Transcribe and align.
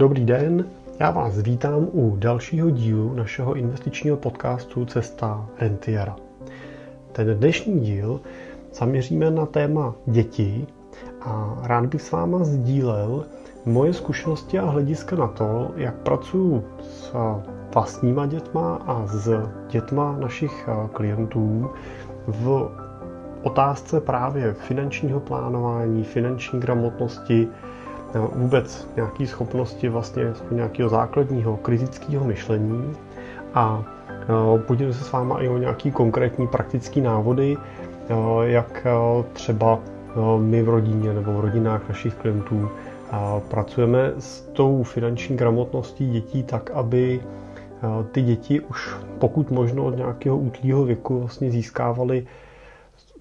Dobrý 0.00 0.24
den, 0.24 0.64
já 1.00 1.10
vás 1.10 1.38
vítám 1.38 1.88
u 1.92 2.16
dalšího 2.16 2.70
dílu 2.70 3.14
našeho 3.14 3.54
investičního 3.54 4.16
podcastu 4.16 4.84
Cesta 4.84 5.46
Rentiera. 5.58 6.16
Ten 7.12 7.34
dnešní 7.38 7.80
díl 7.80 8.20
zaměříme 8.74 9.30
na 9.30 9.46
téma 9.46 9.94
děti 10.06 10.66
a 11.20 11.58
rád 11.62 11.86
bych 11.86 12.02
s 12.02 12.12
váma 12.12 12.44
sdílel 12.44 13.26
moje 13.66 13.92
zkušenosti 13.92 14.58
a 14.58 14.70
hlediska 14.70 15.16
na 15.16 15.26
to, 15.26 15.70
jak 15.76 15.94
pracuji 15.94 16.64
s 16.82 17.12
vlastníma 17.74 18.26
dětma 18.26 18.74
a 18.86 19.06
s 19.06 19.40
dětma 19.70 20.16
našich 20.20 20.68
klientů 20.92 21.70
v 22.26 22.70
otázce 23.42 24.00
právě 24.00 24.52
finančního 24.52 25.20
plánování, 25.20 26.04
finanční 26.04 26.60
gramotnosti, 26.60 27.48
vůbec 28.14 28.88
nějaké 28.96 29.26
schopnosti 29.26 29.88
vlastně 29.88 30.24
nějakého 30.50 30.88
základního 30.88 31.56
kritického 31.56 32.24
myšlení. 32.24 32.96
A 33.54 33.82
podělím 34.66 34.94
se 34.94 35.04
s 35.04 35.12
váma 35.12 35.38
i 35.38 35.48
o 35.48 35.58
nějaký 35.58 35.90
konkrétní 35.90 36.46
praktické 36.46 37.00
návody, 37.00 37.56
jak 38.42 38.86
třeba 39.32 39.78
my 40.38 40.62
v 40.62 40.68
rodině 40.68 41.12
nebo 41.12 41.32
v 41.32 41.40
rodinách 41.40 41.88
našich 41.88 42.14
klientů 42.14 42.68
pracujeme 43.48 44.12
s 44.18 44.40
tou 44.40 44.82
finanční 44.82 45.36
gramotností 45.36 46.10
dětí 46.10 46.42
tak, 46.42 46.70
aby 46.70 47.20
ty 48.12 48.22
děti 48.22 48.60
už 48.60 48.96
pokud 49.18 49.50
možno 49.50 49.84
od 49.84 49.96
nějakého 49.96 50.38
útlýho 50.38 50.84
věku 50.84 51.20
vlastně 51.20 51.50
získávaly 51.50 52.26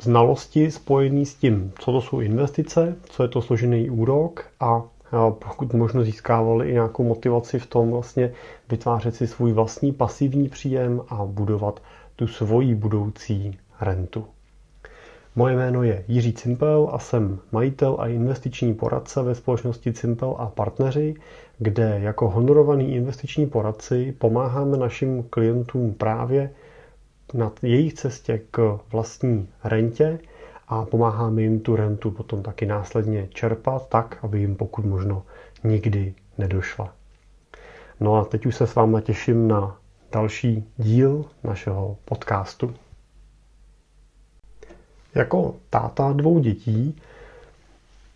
znalosti 0.02 0.72
spojené 0.72 1.26
s 1.26 1.36
tím, 1.36 1.72
co 1.80 1.92
to 1.92 2.02
jsou 2.02 2.20
investice, 2.20 2.96
co 3.04 3.24
je 3.24 3.30
to 3.30 3.42
složený 3.42 3.90
úrok 3.90 4.46
a 4.60 4.84
pokud 5.30 5.74
možno 5.74 6.04
získávali 6.04 6.70
i 6.70 6.74
nějakou 6.74 7.04
motivaci 7.04 7.60
v 7.60 7.66
tom 7.66 7.92
vlastně 7.92 8.32
vytvářet 8.70 9.16
si 9.16 9.28
svůj 9.28 9.52
vlastní 9.52 9.92
pasivní 9.92 10.50
příjem 10.50 11.02
a 11.10 11.26
budovat 11.26 11.82
tu 12.16 12.28
svoji 12.28 12.76
budoucí 12.76 13.58
rentu. 13.82 14.26
Moje 15.36 15.56
jméno 15.56 15.84
je 15.84 16.04
Jiří 16.08 16.34
Cimpel 16.34 16.90
a 16.92 17.00
jsem 17.00 17.40
majitel 17.52 17.96
a 18.00 18.08
investiční 18.08 18.74
poradce 18.74 19.22
ve 19.22 19.36
společnosti 19.36 19.94
Cimpel 19.94 20.36
a 20.38 20.46
partneři, 20.46 21.16
kde 21.58 22.00
jako 22.02 22.30
honorovaný 22.30 22.96
investiční 22.96 23.48
poradci 23.48 24.16
pomáháme 24.18 24.78
našim 24.78 25.24
klientům 25.24 25.94
právě 25.94 26.52
na 27.34 27.52
jejich 27.62 27.94
cestě 27.94 28.42
k 28.52 28.80
vlastní 28.92 29.48
rentě 29.64 30.20
a 30.68 30.86
pomáháme 30.86 31.42
jim 31.42 31.60
tu 31.60 31.76
rentu 31.76 32.12
potom 32.12 32.44
taky 32.44 32.66
následně 32.66 33.28
čerpat 33.34 33.90
tak, 33.90 34.18
aby 34.22 34.40
jim 34.40 34.56
pokud 34.56 34.86
možno 34.86 35.24
nikdy 35.64 36.14
nedošla. 36.38 36.94
No 38.00 38.16
a 38.16 38.26
teď 38.26 38.46
už 38.46 38.56
se 38.56 38.68
s 38.68 38.76
váma 38.76 39.02
těším 39.02 39.48
na 39.48 39.78
další 40.12 40.64
díl 40.78 41.26
našeho 41.44 41.98
podcastu. 42.06 42.74
Jako 45.16 45.56
táta 45.70 46.14
dvou 46.14 46.40
dětí, 46.40 47.02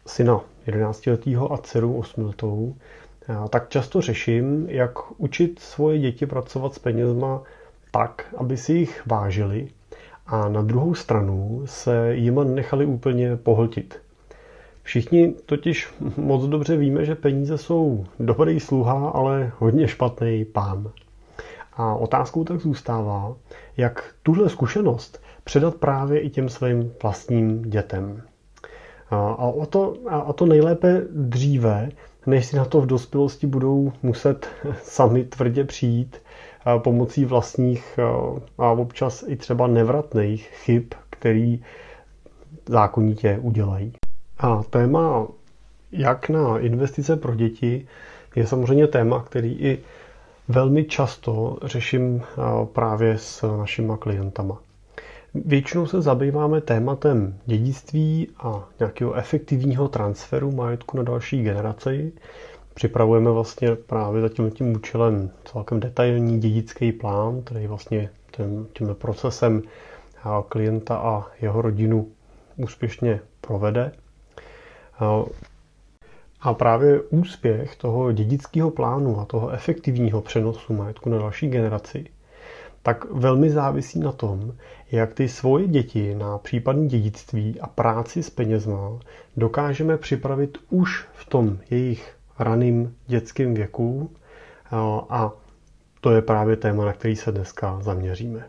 syna 0.08 0.42
11 0.68 1.08
letého 1.08 1.54
a 1.54 1.58
dceru 1.58 1.98
8 2.00 2.26
letou, 2.26 2.76
tak 3.50 3.70
často 3.70 4.02
řeším, 4.02 4.70
jak 4.70 4.92
učit 5.22 5.60
svoje 5.60 6.00
děti 6.00 6.26
pracovat 6.26 6.74
s 6.74 6.80
penězma 6.80 7.42
tak, 7.94 8.26
aby 8.38 8.58
si 8.58 8.74
jich 8.74 9.02
vážili 9.06 9.68
a 10.28 10.50
na 10.50 10.62
druhou 10.62 10.94
stranu 10.94 11.62
se 11.66 12.16
jima 12.16 12.44
nechali 12.44 12.86
úplně 12.86 13.38
pohltit. 13.38 14.02
Všichni 14.84 15.34
totiž 15.46 15.94
moc 16.18 16.46
dobře 16.46 16.78
víme, 16.78 17.06
že 17.06 17.16
peníze 17.16 17.58
jsou 17.58 18.06
dobrý 18.20 18.60
sluha, 18.60 19.10
ale 19.10 19.52
hodně 19.60 19.88
špatný 19.88 20.46
pán. 20.46 20.92
A 21.74 21.96
otázkou 21.96 22.44
tak 22.44 22.60
zůstává, 22.60 23.36
jak 23.78 24.14
tuhle 24.24 24.50
zkušenost 24.50 25.22
předat 25.44 25.76
právě 25.76 26.20
i 26.20 26.30
těm 26.30 26.50
svým 26.50 26.94
vlastním 27.04 27.62
dětem. 27.62 28.22
A, 29.10 29.46
o 29.46 29.66
to, 29.66 29.96
a 30.10 30.34
to 30.34 30.46
nejlépe 30.46 31.02
dříve, 31.12 31.90
než 32.26 32.46
si 32.46 32.56
na 32.56 32.66
to 32.66 32.82
v 32.82 32.86
dospělosti 32.86 33.48
budou 33.48 33.92
muset 34.04 34.48
sami 34.84 35.24
tvrdě 35.24 35.64
přijít 35.64 36.22
pomocí 36.78 37.26
vlastních 37.26 38.00
a 38.58 38.72
občas 38.72 39.24
i 39.28 39.36
třeba 39.36 39.68
nevratných 39.68 40.48
chyb, 40.48 40.84
který 41.10 41.64
zákonitě 42.66 43.40
udělají. 43.42 43.94
A 44.40 44.64
téma 44.64 45.28
jak 45.92 46.30
na 46.30 46.60
investice 46.60 47.16
pro 47.16 47.36
děti 47.36 47.88
je 48.36 48.48
samozřejmě 48.48 48.88
téma, 48.88 49.24
který 49.24 49.54
i 49.60 49.80
velmi 50.48 50.84
často 50.86 51.58
řeším 51.64 52.22
právě 52.74 53.18
s 53.18 53.58
našimi 53.58 53.94
klientama. 54.00 54.58
Většinou 55.46 55.86
se 55.86 56.02
zabýváme 56.02 56.62
tématem 56.62 57.38
dědictví 57.46 58.28
a 58.40 58.64
nějakého 58.80 59.14
efektivního 59.14 59.88
transferu 59.88 60.52
majetku 60.52 60.98
na 60.98 61.04
další 61.04 61.44
generaci. 61.44 62.12
Připravujeme 62.74 63.32
vlastně 63.32 63.76
právě 63.76 64.22
za 64.22 64.30
tím, 64.30 64.52
tím 64.52 64.74
účelem 64.76 65.32
celkem 65.46 65.80
detailní 65.80 66.40
dědický 66.40 66.92
plán, 66.92 67.42
který 67.42 67.68
vlastně 67.68 68.10
tím, 68.38 68.68
tím 68.74 68.96
procesem 68.96 69.62
klienta 70.50 70.98
a 70.98 71.26
jeho 71.42 71.62
rodinu 71.62 72.08
úspěšně 72.58 73.20
provede. 73.42 73.92
A 76.42 76.54
právě 76.54 77.02
úspěch 77.02 77.76
toho 77.76 78.12
dědického 78.12 78.72
plánu 78.72 79.20
a 79.20 79.26
toho 79.26 79.50
efektivního 79.50 80.22
přenosu 80.22 80.74
majetku 80.74 81.10
na 81.10 81.18
další 81.18 81.48
generaci 81.50 82.06
tak 82.84 83.06
velmi 83.12 83.50
závisí 83.50 84.00
na 84.00 84.12
tom, 84.12 84.54
jak 84.92 85.14
ty 85.14 85.30
svoje 85.30 85.68
děti 85.68 86.16
na 86.16 86.38
případné 86.38 86.88
dědictví 86.88 87.60
a 87.62 87.68
práci 87.68 88.24
s 88.24 88.30
penězma 88.30 89.00
dokážeme 89.38 89.98
připravit 89.98 90.58
už 90.70 91.08
v 91.14 91.26
tom 91.30 91.58
jejich 91.70 92.16
raným 92.44 92.96
dětském 93.08 93.54
věku 93.54 94.12
a 95.10 95.32
to 96.02 96.12
je 96.12 96.22
právě 96.22 96.56
téma, 96.56 96.86
na 96.86 96.94
který 96.94 97.16
se 97.16 97.32
dneska 97.32 97.80
zaměříme. 97.82 98.46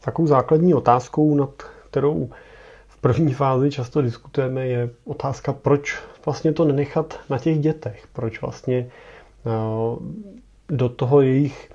Takovou 0.00 0.28
základní 0.28 0.74
otázkou, 0.74 1.34
nad 1.34 1.62
kterou 1.90 2.30
v 2.86 2.96
první 3.00 3.34
fázi 3.34 3.70
často 3.70 4.02
diskutujeme, 4.02 4.66
je 4.66 4.90
otázka, 5.04 5.52
proč 5.52 6.02
vlastně 6.24 6.52
to 6.52 6.64
nenechat 6.64 7.20
na 7.30 7.38
těch 7.38 7.58
dětech, 7.58 8.08
proč 8.12 8.40
vlastně 8.40 8.90
do 10.68 10.88
toho 10.88 11.20
jejich 11.20 11.70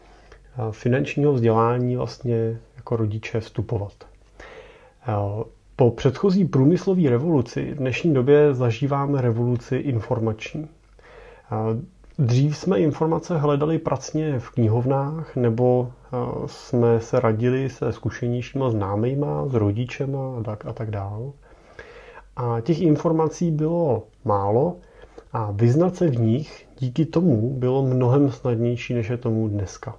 finančního 0.72 1.34
vzdělání 1.34 1.96
vlastně 1.96 2.60
jako 2.76 2.96
rodiče 2.96 3.40
vstupovat. 3.40 3.94
Po 5.80 5.92
předchozí 5.92 6.46
průmyslové 6.46 7.10
revoluci 7.10 7.72
v 7.74 7.78
dnešní 7.78 8.14
době 8.14 8.54
zažíváme 8.54 9.22
revoluci 9.22 9.76
informační. 9.76 10.68
Dřív 12.20 12.58
jsme 12.58 12.80
informace 12.80 13.38
hledali 13.38 13.80
pracně 13.80 14.40
v 14.40 14.50
knihovnách 14.50 15.36
nebo 15.36 15.92
jsme 16.46 17.00
se 17.00 17.20
radili 17.20 17.70
se 17.70 17.92
zkušenějšíma 17.94 18.70
známejma, 18.70 19.48
s 19.48 19.54
rodičema 19.54 20.38
a 20.40 20.44
tak, 20.44 20.66
a 20.66 20.74
tak 20.74 20.92
dál. 20.92 21.34
A 22.36 22.62
těch 22.62 22.82
informací 22.82 23.52
bylo 23.52 24.04
málo 24.26 24.76
a 25.34 25.52
vyznat 25.52 25.96
se 25.96 26.08
v 26.08 26.20
nich 26.20 26.68
díky 26.80 27.06
tomu 27.06 27.54
bylo 27.54 27.84
mnohem 27.84 28.32
snadnější, 28.32 28.94
než 28.94 29.10
je 29.10 29.18
tomu 29.18 29.48
dneska. 29.48 29.96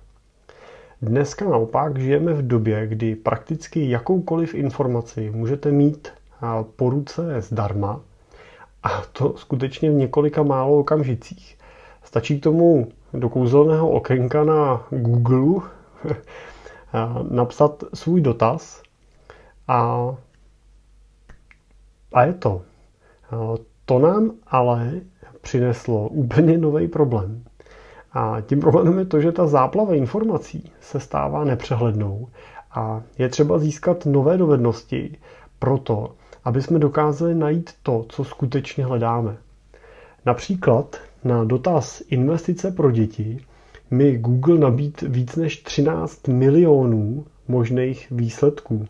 Dneska 1.03 1.45
naopak 1.45 1.99
žijeme 1.99 2.33
v 2.33 2.47
době, 2.47 2.87
kdy 2.87 3.17
prakticky 3.17 3.91
jakoukoliv 3.91 4.55
informaci 4.55 5.31
můžete 5.31 5.73
mít 5.73 6.09
po 6.77 6.91
ruce 6.91 7.41
zdarma 7.41 8.01
a 8.83 9.03
to 9.13 9.37
skutečně 9.37 9.91
v 9.91 9.95
několika 9.95 10.43
málo 10.43 10.79
okamžicích. 10.79 11.59
Stačí 12.05 12.41
k 12.41 12.43
tomu 12.43 12.89
do 13.13 13.29
kouzelného 13.29 13.91
okénka 13.91 14.45
na 14.45 14.87
Google 14.91 15.63
napsat 17.31 17.85
svůj 17.95 18.21
dotaz 18.21 18.83
a, 19.69 20.11
a 22.13 22.23
je 22.23 22.33
to. 22.33 22.63
To 23.85 23.99
nám 23.99 24.33
ale 24.47 25.01
přineslo 25.41 26.09
úplně 26.09 26.59
nový 26.59 26.89
problém. 26.89 27.45
A 28.13 28.37
tím 28.41 28.61
problémem 28.61 28.99
je 28.99 29.05
to, 29.05 29.21
že 29.21 29.33
ta 29.33 29.47
záplava 29.47 29.95
informací 29.95 30.73
se 30.81 31.01
stává 31.01 31.45
nepřehlednou 31.45 32.29
a 32.71 33.03
je 33.19 33.29
třeba 33.29 33.59
získat 33.59 34.07
nové 34.07 34.37
dovednosti 34.39 35.17
pro 35.59 35.79
to, 35.79 36.15
aby 36.45 36.63
jsme 36.63 36.79
dokázali 36.79 37.35
najít 37.35 37.71
to, 37.83 38.05
co 38.09 38.25
skutečně 38.25 38.85
hledáme. 38.85 39.37
Například 40.27 40.97
na 41.25 41.45
dotaz 41.45 42.03
investice 42.09 42.71
pro 42.71 42.91
děti 42.91 43.41
mi 43.91 44.19
Google 44.19 44.59
nabít 44.59 45.03
víc 45.03 45.37
než 45.37 45.63
13 45.63 46.29
milionů 46.29 47.25
možných 47.49 48.07
výsledků. 48.11 48.87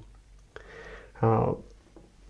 A 1.23 1.53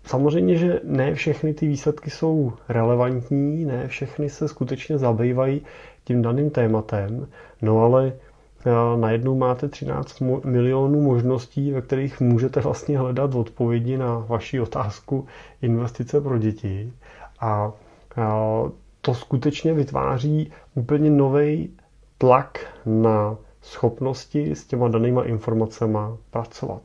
samozřejmě, 0.05 0.55
že 0.57 0.79
ne 0.83 1.13
všechny 1.15 1.53
ty 1.53 1.67
výsledky 1.67 2.09
jsou 2.09 2.53
relevantní, 2.69 3.65
ne 3.65 3.87
všechny 3.87 4.29
se 4.29 4.47
skutečně 4.47 4.97
zabývají 4.97 5.61
tím 6.03 6.21
daným 6.21 6.49
tématem, 6.49 7.27
no 7.61 7.83
ale 7.83 8.13
najednou 8.95 9.37
máte 9.37 9.67
13 9.69 10.19
milionů 10.45 11.01
možností, 11.01 11.71
ve 11.71 11.81
kterých 11.81 12.19
můžete 12.21 12.59
vlastně 12.61 12.99
hledat 12.99 13.35
odpovědi 13.35 13.97
na 13.97 14.17
vaši 14.27 14.59
otázku 14.61 15.25
investice 15.61 16.21
pro 16.21 16.37
děti. 16.37 16.93
A 17.39 17.71
to 19.01 19.13
skutečně 19.13 19.73
vytváří 19.73 20.51
úplně 20.75 21.09
nový 21.09 21.69
tlak 22.17 22.59
na 22.85 23.37
schopnosti 23.61 24.51
s 24.55 24.63
těma 24.65 24.87
danýma 24.87 25.23
informacemi 25.23 25.97
pracovat. 26.31 26.81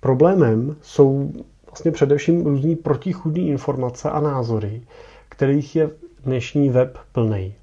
Problémem 0.00 0.76
jsou 0.82 1.32
vlastně 1.66 1.90
především 1.90 2.44
různý 2.46 2.76
protichudné 2.76 3.42
informace 3.42 4.10
a 4.10 4.20
názory, 4.20 4.82
kterých 5.28 5.76
je 5.76 5.90
dnešní 6.24 6.70
web 6.70 6.98
plný. 7.12 7.54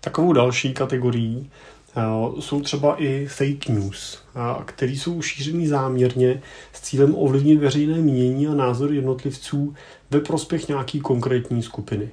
Takovou 0.00 0.32
další 0.32 0.74
kategorií 0.74 1.50
eh, 1.96 2.02
jsou 2.40 2.60
třeba 2.60 3.02
i 3.02 3.26
fake 3.26 3.68
news, 3.68 4.22
eh, 4.36 4.64
které 4.64 4.92
jsou 4.92 5.22
šířený 5.22 5.66
záměrně 5.66 6.42
s 6.72 6.80
cílem 6.80 7.14
ovlivnit 7.14 7.60
veřejné 7.60 7.98
mínění 7.98 8.46
a 8.46 8.54
názor 8.54 8.92
jednotlivců 8.92 9.74
ve 10.10 10.20
prospěch 10.20 10.68
nějaký 10.68 11.00
konkrétní 11.00 11.62
skupiny. 11.62 12.08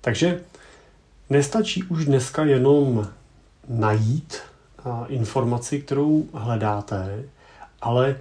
Takže 0.00 0.40
nestačí 1.30 1.82
už 1.82 2.04
dneska 2.04 2.44
jenom 2.44 3.08
najít 3.68 4.36
eh, 4.38 4.90
informaci, 5.08 5.80
kterou 5.80 6.26
hledáte, 6.34 7.24
ale 7.82 8.16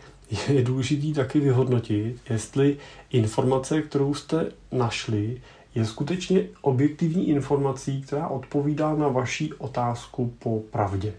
je 0.48 0.64
důležité 0.64 1.22
taky 1.22 1.40
vyhodnotit, 1.40 2.18
jestli 2.30 2.78
informace, 3.12 3.82
kterou 3.82 4.14
jste 4.14 4.46
našli, 4.72 5.42
je 5.76 5.86
skutečně 5.86 6.44
objektivní 6.62 7.30
informací, 7.30 8.02
která 8.02 8.28
odpovídá 8.28 8.96
na 8.96 9.08
vaši 9.08 9.54
otázku 9.58 10.34
po 10.40 10.60
pravdě. 10.60 11.14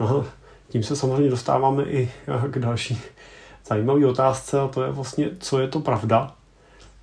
No, 0.00 0.26
tím 0.68 0.82
se 0.82 0.96
samozřejmě 0.96 1.30
dostáváme 1.30 1.84
i 1.84 2.10
k 2.50 2.58
další 2.58 3.00
zajímavé 3.66 4.06
otázce 4.06 4.60
a 4.60 4.68
to 4.68 4.82
je 4.82 4.90
vlastně, 4.90 5.30
co 5.40 5.58
je 5.58 5.68
to 5.68 5.80
pravda. 5.80 6.34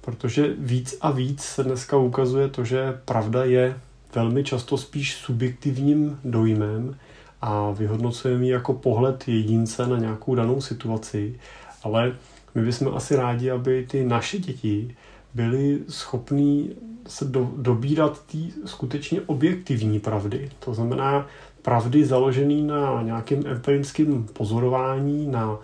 Protože 0.02 0.54
víc 0.58 0.98
a 1.02 1.12
víc 1.12 1.42
se 1.42 1.64
dneska 1.64 1.98
ukazuje 1.98 2.48
to, 2.48 2.64
že 2.64 3.00
pravda 3.06 3.46
je 3.46 3.80
velmi 4.16 4.44
často 4.44 4.78
spíš 4.78 5.16
subjektivním 5.16 6.20
dojmem 6.24 6.98
a 7.42 7.72
vyhodnocujeme 7.72 8.46
ji 8.46 8.52
jako 8.52 8.74
pohled 8.74 9.28
jedince 9.28 9.88
na 9.88 9.98
nějakou 9.98 10.36
danou 10.36 10.62
situaci, 10.62 11.40
ale 11.84 12.16
my 12.56 12.62
bychom 12.62 12.96
asi 12.96 13.16
rádi, 13.16 13.52
aby 13.52 13.88
ty 13.92 14.04
naše 14.04 14.40
děti 14.40 14.96
byli 15.34 15.80
schopní 15.90 16.76
se 17.08 17.26
do, 17.26 17.52
dobírat 17.58 18.22
té 18.26 18.38
skutečně 18.66 19.22
objektivní 19.22 20.00
pravdy. 20.00 20.50
To 20.60 20.74
znamená 20.74 21.28
pravdy 21.62 22.06
založené 22.06 22.62
na 22.62 23.02
nějakém 23.02 23.48
empirickém 23.48 24.24
pozorování, 24.24 25.28
na 25.28 25.60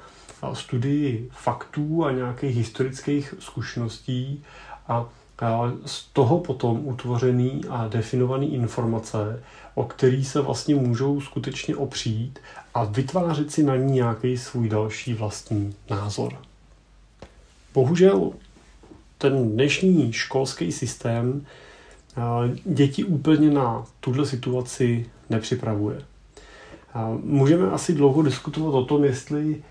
studii 0.54 1.30
faktů 1.32 2.06
a 2.06 2.12
nějakých 2.12 2.56
historických 2.56 3.34
zkušeností 3.40 4.44
a 4.88 5.06
z 5.86 6.06
toho 6.06 6.40
potom 6.40 6.88
utvořený 6.88 7.62
a 7.70 7.88
definovaný 7.88 8.54
informace, 8.54 9.44
o 9.76 9.84
který 9.84 10.26
se 10.26 10.42
vlastně 10.42 10.76
můžou 10.76 11.22
skutečně 11.22 11.76
opřít 11.76 12.40
a 12.74 12.84
vytvářet 12.84 13.52
si 13.52 13.64
na 13.64 13.76
ní 13.76 13.94
nějaký 13.94 14.38
svůj 14.38 14.70
další 14.70 15.14
vlastní 15.14 15.76
názor. 15.90 16.38
Bohužel 17.74 18.32
ten 19.18 19.50
dnešní 19.52 20.14
školský 20.14 20.72
systém 20.72 21.46
děti 22.66 23.04
úplně 23.04 23.52
na 23.52 23.86
tuhle 24.00 24.26
situaci 24.26 25.06
nepřipravuje. 25.30 26.02
Můžeme 27.24 27.72
asi 27.72 27.94
dlouho 27.94 28.22
diskutovat 28.22 28.74
o 28.74 28.86
tom, 28.86 29.04
jestli 29.04 29.64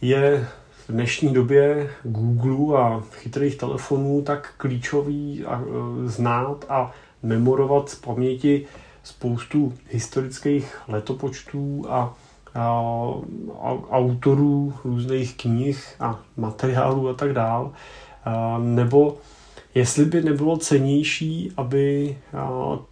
je 0.00 0.48
v 0.86 0.92
dnešní 0.92 1.34
době 1.34 1.90
Google 2.02 2.78
a 2.82 3.02
chytrých 3.12 3.56
telefonů 3.56 4.22
tak 4.22 4.54
klíčový 4.56 5.44
a, 5.44 5.60
e, 5.60 6.08
znát 6.08 6.64
a 6.68 6.92
memorovat 7.22 7.88
z 7.88 7.94
paměti 7.94 8.66
spoustu 9.02 9.72
historických 9.90 10.78
letopočtů 10.88 11.86
a, 11.88 12.14
a, 12.54 12.60
a 13.60 13.72
autorů 13.90 14.74
různých 14.84 15.36
knih 15.36 15.96
a 16.00 16.20
materiálů 16.36 17.08
a 17.08 17.14
tak 17.14 17.32
dál. 17.32 17.72
Nebo 18.58 19.16
jestli 19.74 20.04
by 20.04 20.22
nebylo 20.22 20.56
cenější, 20.56 21.52
aby 21.56 22.16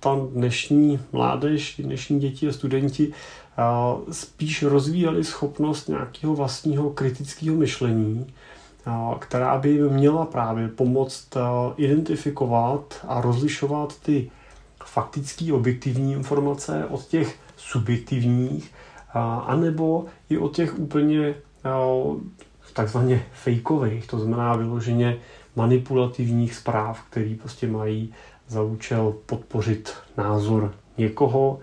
ta 0.00 0.16
dnešní 0.32 1.00
mládež, 1.12 1.80
dnešní 1.84 2.20
děti 2.20 2.48
a 2.48 2.52
studenti 2.52 3.12
spíš 4.10 4.62
rozvíjeli 4.62 5.24
schopnost 5.24 5.88
nějakého 5.88 6.34
vlastního 6.34 6.90
kritického 6.90 7.56
myšlení, 7.56 8.26
která 9.18 9.58
by 9.58 9.70
jim 9.70 9.88
měla 9.88 10.24
právě 10.26 10.68
pomoct 10.68 11.28
identifikovat 11.76 13.04
a 13.08 13.20
rozlišovat 13.20 14.00
ty 14.00 14.30
faktické 14.84 15.52
objektivní 15.52 16.12
informace 16.12 16.86
od 16.90 17.06
těch 17.06 17.38
subjektivních, 17.56 18.72
anebo 19.46 20.04
i 20.30 20.38
od 20.38 20.56
těch 20.56 20.78
úplně 20.78 21.34
takzvaně 22.72 23.26
fejkových, 23.32 24.06
to 24.06 24.18
znamená 24.18 24.56
vyloženě 24.56 25.16
manipulativních 25.56 26.54
zpráv, 26.54 27.02
které 27.10 27.34
prostě 27.40 27.66
mají 27.66 28.14
za 28.48 28.62
účel 28.62 29.14
podpořit 29.26 29.94
názor 30.16 30.74
někoho, 30.98 31.58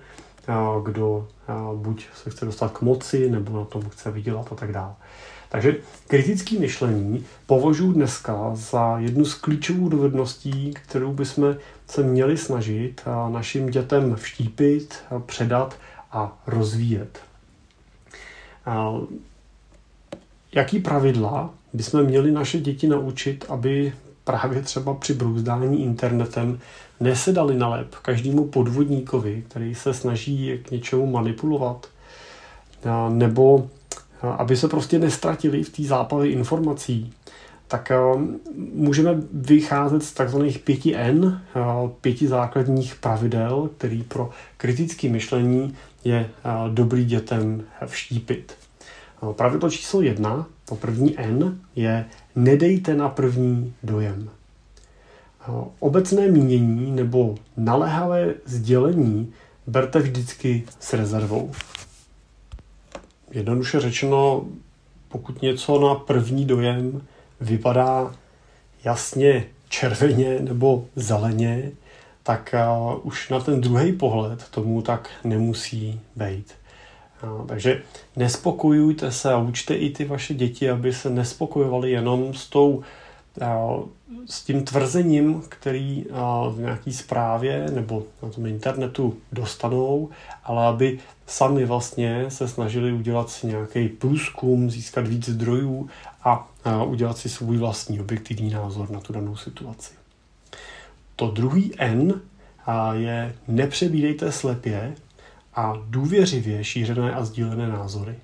kdo 0.83 1.27
buď 1.75 2.07
se 2.23 2.29
chce 2.29 2.45
dostat 2.45 2.71
k 2.71 2.81
moci, 2.81 3.29
nebo 3.29 3.57
na 3.57 3.65
tom 3.65 3.89
chce 3.89 4.11
vydělat 4.11 4.51
a 4.51 4.55
tak 4.55 4.71
dále. 4.71 4.93
Takže 5.49 5.75
kritické 6.07 6.59
myšlení 6.59 7.25
považuji 7.45 7.93
dneska 7.93 8.51
za 8.53 8.99
jednu 8.99 9.25
z 9.25 9.33
klíčových 9.33 9.89
dovedností, 9.89 10.73
kterou 10.73 11.13
bychom 11.13 11.55
se 11.87 12.03
měli 12.03 12.37
snažit 12.37 13.01
našim 13.31 13.69
dětem 13.69 14.15
vštípit, 14.15 15.03
předat 15.25 15.77
a 16.11 16.37
rozvíjet. 16.47 17.19
Jaký 20.55 20.79
pravidla 20.79 21.53
bychom 21.73 22.03
měli 22.03 22.31
naše 22.31 22.59
děti 22.59 22.87
naučit, 22.87 23.45
aby 23.49 23.93
právě 24.23 24.61
třeba 24.61 24.93
při 24.93 25.13
brouzdání 25.13 25.83
internetem 25.83 26.59
nesedali 26.99 27.57
na 27.57 27.67
lep 27.67 27.95
každému 27.95 28.45
podvodníkovi, 28.45 29.43
který 29.49 29.75
se 29.75 29.93
snaží 29.93 30.59
k 30.63 30.71
něčemu 30.71 31.11
manipulovat, 31.11 31.87
nebo 33.09 33.69
aby 34.21 34.57
se 34.57 34.67
prostě 34.67 34.99
nestratili 34.99 35.63
v 35.63 35.69
té 35.69 35.83
záplavě 35.83 36.31
informací, 36.31 37.13
tak 37.67 37.91
můžeme 38.73 39.15
vycházet 39.33 40.03
z 40.03 40.13
takzvaných 40.13 40.65
5N, 40.65 41.39
pěti 42.01 42.27
základních 42.27 42.95
pravidel, 42.95 43.69
který 43.77 44.03
pro 44.03 44.29
kritické 44.57 45.09
myšlení 45.09 45.75
je 46.03 46.29
dobrý 46.69 47.05
dětem 47.05 47.63
vštípit. 47.85 48.53
Pravidlo 49.31 49.69
číslo 49.69 50.01
jedna, 50.01 50.47
to 50.65 50.75
první 50.75 51.19
N, 51.19 51.59
je 51.75 52.05
nedejte 52.35 52.95
na 52.95 53.09
první 53.09 53.73
dojem. 53.83 54.29
Obecné 55.79 56.27
mínění 56.27 56.91
nebo 56.91 57.35
naléhavé 57.57 58.33
sdělení 58.45 59.33
berte 59.67 59.99
vždycky 59.99 60.63
s 60.79 60.93
rezervou. 60.93 61.51
Jednoduše 63.31 63.79
řečeno, 63.79 64.45
pokud 65.09 65.41
něco 65.41 65.79
na 65.79 65.95
první 65.95 66.45
dojem 66.45 67.01
vypadá 67.41 68.15
jasně 68.83 69.45
červeně 69.69 70.39
nebo 70.39 70.85
zeleně, 70.95 71.71
tak 72.23 72.55
už 73.03 73.29
na 73.29 73.39
ten 73.39 73.61
druhý 73.61 73.93
pohled 73.93 74.49
tomu 74.49 74.81
tak 74.81 75.09
nemusí 75.23 76.01
být. 76.15 76.58
Takže 77.47 77.81
nespokojujte 78.15 79.11
se 79.11 79.33
a 79.33 79.37
učte 79.37 79.75
i 79.75 79.89
ty 79.89 80.05
vaše 80.05 80.33
děti, 80.33 80.69
aby 80.69 80.93
se 80.93 81.09
nespokojovali 81.09 81.91
jenom 81.91 82.33
s 82.33 82.49
tou 82.49 82.83
s 84.25 84.43
tím 84.43 84.65
tvrzením, 84.65 85.43
který 85.49 86.05
v 86.49 86.55
nějaké 86.59 86.91
zprávě 86.91 87.71
nebo 87.71 88.03
na 88.23 88.29
tom 88.29 88.45
internetu 88.45 89.17
dostanou, 89.31 90.09
ale 90.43 90.65
aby 90.65 90.99
sami 91.27 91.65
vlastně 91.65 92.25
se 92.29 92.47
snažili 92.47 92.91
udělat 92.91 93.29
si 93.29 93.47
nějaký 93.47 93.87
průzkum, 93.87 94.71
získat 94.71 95.07
víc 95.07 95.29
zdrojů 95.29 95.89
a 96.23 96.49
udělat 96.85 97.17
si 97.17 97.29
svůj 97.29 97.57
vlastní 97.57 97.99
objektivní 97.99 98.49
názor 98.49 98.91
na 98.91 98.99
tu 98.99 99.13
danou 99.13 99.35
situaci. 99.35 99.93
To 101.15 101.31
druhý 101.31 101.71
N 101.77 102.21
je 102.93 103.35
nepřebídejte 103.47 104.31
slepě 104.31 104.95
a 105.55 105.73
důvěřivě 105.87 106.63
šířené 106.63 107.13
a 107.13 107.25
sdílené 107.25 107.67
názory. 107.67 108.15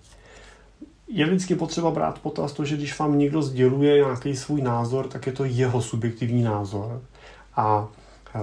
je 1.08 1.26
vždycky 1.26 1.56
potřeba 1.56 1.92
brát 1.92 2.20
potaz 2.20 2.54
to, 2.54 2.66
že 2.66 2.78
když 2.78 3.00
vám 3.00 3.18
někdo 3.20 3.42
sděluje 3.42 3.96
nějaký 3.96 4.36
svůj 4.36 4.62
názor, 4.62 5.08
tak 5.08 5.28
je 5.28 5.34
to 5.34 5.46
jeho 5.46 5.82
subjektivní 5.82 6.44
názor. 6.44 7.02
A 7.56 7.88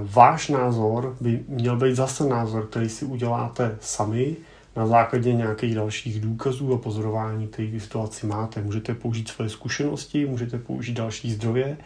váš 0.00 0.48
názor 0.48 1.16
by 1.20 1.44
měl 1.48 1.76
být 1.76 1.96
zase 1.96 2.28
názor, 2.28 2.66
který 2.66 2.88
si 2.88 3.04
uděláte 3.04 3.78
sami 3.80 4.36
na 4.76 4.86
základě 4.86 5.32
nějakých 5.32 5.74
dalších 5.74 6.20
důkazů 6.20 6.74
a 6.74 6.78
pozorování, 6.78 7.48
které 7.48 7.68
v 7.78 7.82
situaci 7.82 8.26
máte. 8.26 8.62
Můžete 8.62 8.94
použít 8.94 9.28
svoje 9.28 9.50
zkušenosti, 9.50 10.26
můžete 10.26 10.58
použít 10.58 10.92
další 10.92 11.32
zdroje, 11.32 11.76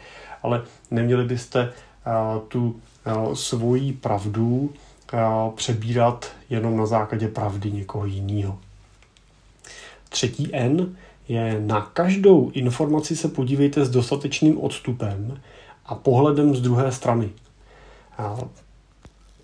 ale 0.43 0.62
neměli 0.91 1.25
byste 1.25 1.73
tu 2.49 2.81
svoji 3.35 3.93
pravdu 3.93 4.71
přebírat 5.55 6.33
jenom 6.51 6.77
na 6.77 6.87
základě 6.87 7.29
pravdy 7.29 7.73
někoho 7.73 8.07
jiného. 8.07 8.59
Třetí 10.09 10.51
N 10.53 10.97
je 11.29 11.61
na 11.61 11.81
každou 11.81 12.51
informaci 12.51 13.17
se 13.17 13.29
podívejte 13.29 13.85
s 13.85 13.91
dostatečným 13.91 14.61
odstupem 14.61 15.41
a 15.87 15.95
pohledem 15.95 16.57
z 16.57 16.61
druhé 16.61 16.93
strany. 16.93 17.31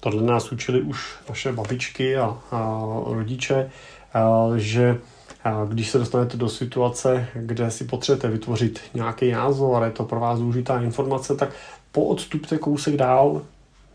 Tohle 0.01 0.23
nás 0.23 0.53
učili 0.53 0.83
už 0.83 1.15
naše 1.29 1.53
babičky 1.53 2.17
a, 2.17 2.39
a 2.51 2.87
rodiče, 3.07 3.71
a, 4.15 4.49
že 4.57 4.99
a 5.45 5.65
když 5.65 5.91
se 5.91 5.99
dostanete 5.99 6.37
do 6.37 6.49
situace, 6.49 7.29
kde 7.35 7.71
si 7.71 7.85
potřebujete 7.85 8.29
vytvořit 8.29 8.81
nějaký 8.95 9.31
názor, 9.31 9.83
je 9.85 9.91
to 9.91 10.05
pro 10.05 10.21
vás 10.21 10.39
důležitá 10.39 10.81
informace, 10.81 11.37
tak 11.37 11.49
poodstupte 11.93 12.59
kousek 12.59 12.97
dál, 12.97 13.43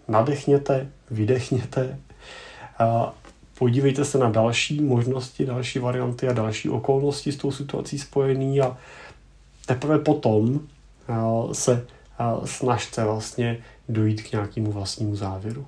nadechněte, 0.07 0.87
vydechněte, 1.11 1.99
podívejte 3.59 4.05
se 4.05 4.17
na 4.17 4.29
další 4.29 4.81
možnosti, 4.81 5.45
další 5.45 5.79
varianty 5.79 6.27
a 6.27 6.33
další 6.33 6.69
okolnosti 6.69 7.31
s 7.31 7.37
tou 7.37 7.51
situací 7.51 7.99
spojený 7.99 8.61
a 8.61 8.77
teprve 9.65 9.99
potom 9.99 10.59
se 11.51 11.85
snažte 12.45 13.03
vlastně 13.03 13.57
dojít 13.89 14.21
k 14.21 14.31
nějakému 14.31 14.71
vlastnímu 14.71 15.15
závěru. 15.15 15.65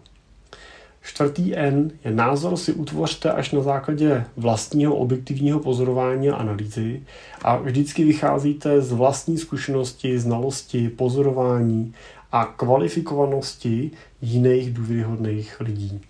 Čtvrtý 1.01 1.55
N 1.55 1.91
je 2.05 2.11
názor 2.11 2.57
si 2.57 2.73
utvořte 2.73 3.31
až 3.31 3.51
na 3.51 3.61
základě 3.61 4.25
vlastního 4.37 4.95
objektivního 4.95 5.59
pozorování 5.59 6.29
a 6.29 6.35
analýzy 6.35 7.01
a 7.41 7.57
vždycky 7.57 8.03
vycházíte 8.03 8.81
z 8.81 8.91
vlastní 8.91 9.37
zkušenosti, 9.37 10.19
znalosti, 10.19 10.89
pozorování 10.89 11.93
a 12.31 12.45
kvalifikovanosti 12.45 13.91
jiných 14.21 14.73
důvěryhodných 14.73 15.59
lidí. 15.59 16.01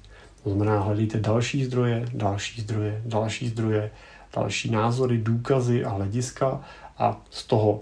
To 0.44 0.50
znamená, 0.50 0.82
hledejte 0.82 1.20
další 1.20 1.66
zdroje, 1.66 2.06
další 2.14 2.62
zdroje, 2.62 3.02
další 3.06 3.50
zdroje, 3.50 3.92
další 4.36 4.72
názory, 4.72 5.18
důkazy 5.18 5.86
a 5.86 5.90
hlediska 5.90 6.62
a 6.98 7.22
z 7.30 7.46
toho 7.46 7.80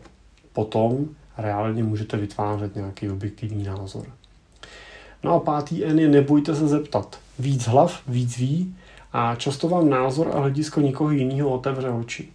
potom 0.53 1.07
reálně 1.37 1.83
můžete 1.83 2.17
vytvářet 2.17 2.75
nějaký 2.75 3.09
objektivní 3.09 3.63
názor. 3.63 4.05
No 5.23 5.33
a 5.33 5.39
pátý 5.39 5.85
N 5.85 5.99
je 5.99 6.07
nebojte 6.07 6.55
se 6.55 6.67
zeptat. 6.67 7.19
Víc 7.39 7.67
hlav, 7.67 8.01
víc 8.07 8.37
ví 8.37 8.75
a 9.13 9.35
často 9.35 9.69
vám 9.69 9.89
názor 9.89 10.31
a 10.33 10.39
hledisko 10.39 10.81
nikoho 10.81 11.11
jiného 11.11 11.49
otevře 11.49 11.89
oči. 11.89 12.29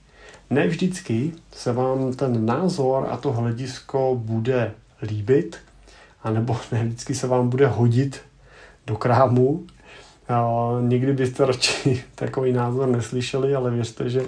Ne 0.50 0.66
vždycky 0.66 1.32
se 1.52 1.73
vám 1.73 2.12
ten 2.12 2.47
názor 2.47 3.06
a 3.11 3.16
to 3.16 3.32
hledisko 3.32 4.21
bude 4.25 4.75
líbit, 5.02 5.56
anebo 6.23 6.57
ne 6.73 6.85
vždycky 6.85 7.14
se 7.14 7.26
vám 7.26 7.49
bude 7.49 7.67
hodit 7.67 8.21
do 8.87 8.97
krámu. 8.97 9.67
Někdy 10.81 11.12
byste 11.12 11.47
radši 11.47 12.05
takový 12.14 12.52
názor 12.52 12.88
neslyšeli, 12.88 13.55
ale 13.55 13.71
věřte, 13.71 14.11
že 14.11 14.23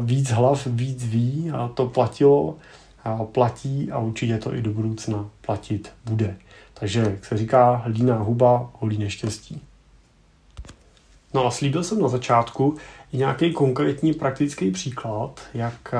víc 0.00 0.30
hlav, 0.30 0.66
víc 0.66 1.04
ví 1.04 1.50
a 1.54 1.68
to 1.68 1.86
platilo, 1.86 2.56
a 3.04 3.24
platí 3.24 3.92
a 3.92 3.98
určitě 3.98 4.38
to 4.38 4.54
i 4.54 4.62
do 4.62 4.70
budoucna 4.70 5.30
platit 5.40 5.92
bude. 6.04 6.36
Takže, 6.74 7.00
jak 7.00 7.24
se 7.24 7.36
říká, 7.36 7.82
líná 7.86 8.16
huba 8.16 8.70
holí 8.72 8.98
neštěstí. 8.98 9.62
No 11.34 11.46
a 11.46 11.50
slíbil 11.50 11.84
jsem 11.84 12.00
na 12.00 12.08
začátku 12.08 12.76
i 13.12 13.16
nějaký 13.16 13.52
konkrétní 13.52 14.12
praktický 14.12 14.70
příklad, 14.70 15.40
jak 15.54 15.94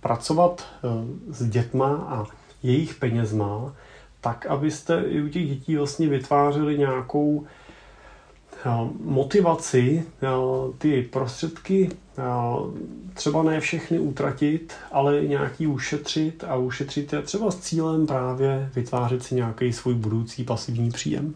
pracovat 0.00 0.66
e, 0.66 0.88
s 1.32 1.48
dětma 1.48 1.88
a 1.88 2.24
jejich 2.62 2.94
penězma, 2.94 3.72
tak 4.24 4.46
abyste 4.46 5.02
i 5.06 5.22
u 5.22 5.28
těch 5.28 5.48
dětí 5.48 5.76
vlastně 5.76 6.08
vytvářeli 6.08 6.78
nějakou 6.78 7.46
motivaci 9.00 10.04
ty 10.78 11.02
prostředky 11.02 11.90
třeba 13.14 13.42
ne 13.42 13.60
všechny 13.60 13.98
utratit, 13.98 14.74
ale 14.92 15.20
nějaký 15.20 15.66
ušetřit 15.66 16.44
a 16.48 16.56
ušetřit 16.56 17.12
je 17.12 17.22
třeba 17.22 17.50
s 17.50 17.60
cílem 17.60 18.06
právě 18.06 18.70
vytvářet 18.74 19.22
si 19.22 19.34
nějaký 19.34 19.72
svůj 19.72 19.94
budoucí 19.94 20.44
pasivní 20.44 20.90
příjem. 20.90 21.34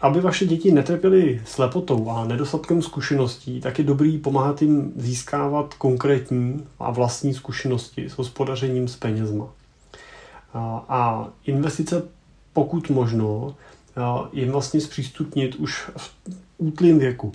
Aby 0.00 0.20
vaše 0.20 0.46
děti 0.46 0.72
netrpěly 0.72 1.42
slepotou 1.44 2.10
a 2.10 2.24
nedostatkem 2.24 2.82
zkušeností, 2.82 3.60
tak 3.60 3.78
je 3.78 3.84
dobrý 3.84 4.18
pomáhat 4.18 4.62
jim 4.62 4.92
získávat 4.96 5.74
konkrétní 5.74 6.66
a 6.78 6.90
vlastní 6.90 7.34
zkušenosti 7.34 8.08
s 8.08 8.12
hospodařením 8.12 8.88
s 8.88 8.96
penězma. 8.96 9.48
A 10.88 11.28
investice, 11.46 12.08
pokud 12.52 12.90
možno, 12.90 13.54
jim 14.32 14.52
vlastně 14.52 14.80
zpřístupnit 14.80 15.54
už 15.54 15.90
v 15.96 16.14
útlým 16.58 16.98
věku. 16.98 17.32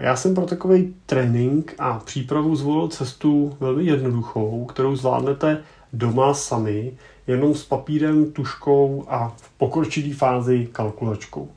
Já 0.00 0.16
jsem 0.16 0.34
pro 0.34 0.46
takový 0.46 0.94
trénink 1.06 1.74
a 1.78 1.98
přípravu 1.98 2.56
zvolil 2.56 2.88
cestu 2.88 3.56
velmi 3.60 3.84
jednoduchou, 3.84 4.64
kterou 4.64 4.96
zvládnete 4.96 5.62
doma 5.92 6.34
sami, 6.34 6.92
jenom 7.26 7.54
s 7.54 7.64
papírem, 7.64 8.32
tuškou 8.32 9.04
a 9.08 9.28
v 9.36 9.50
pokročilé 9.50 10.14
fázi 10.14 10.68
kalkulačkou. 10.72 11.48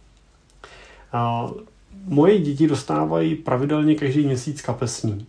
Moje 2.06 2.40
děti 2.40 2.68
dostávají 2.68 3.36
pravidelně 3.36 3.96
každý 3.96 4.26
měsíc 4.26 4.62
kapesní. 4.62 5.26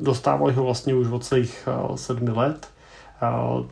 Dostávají 0.00 0.56
ho 0.56 0.64
vlastně 0.64 0.94
už 0.94 1.08
od 1.08 1.24
svých 1.24 1.68
sedmi 1.94 2.30
let 2.30 2.68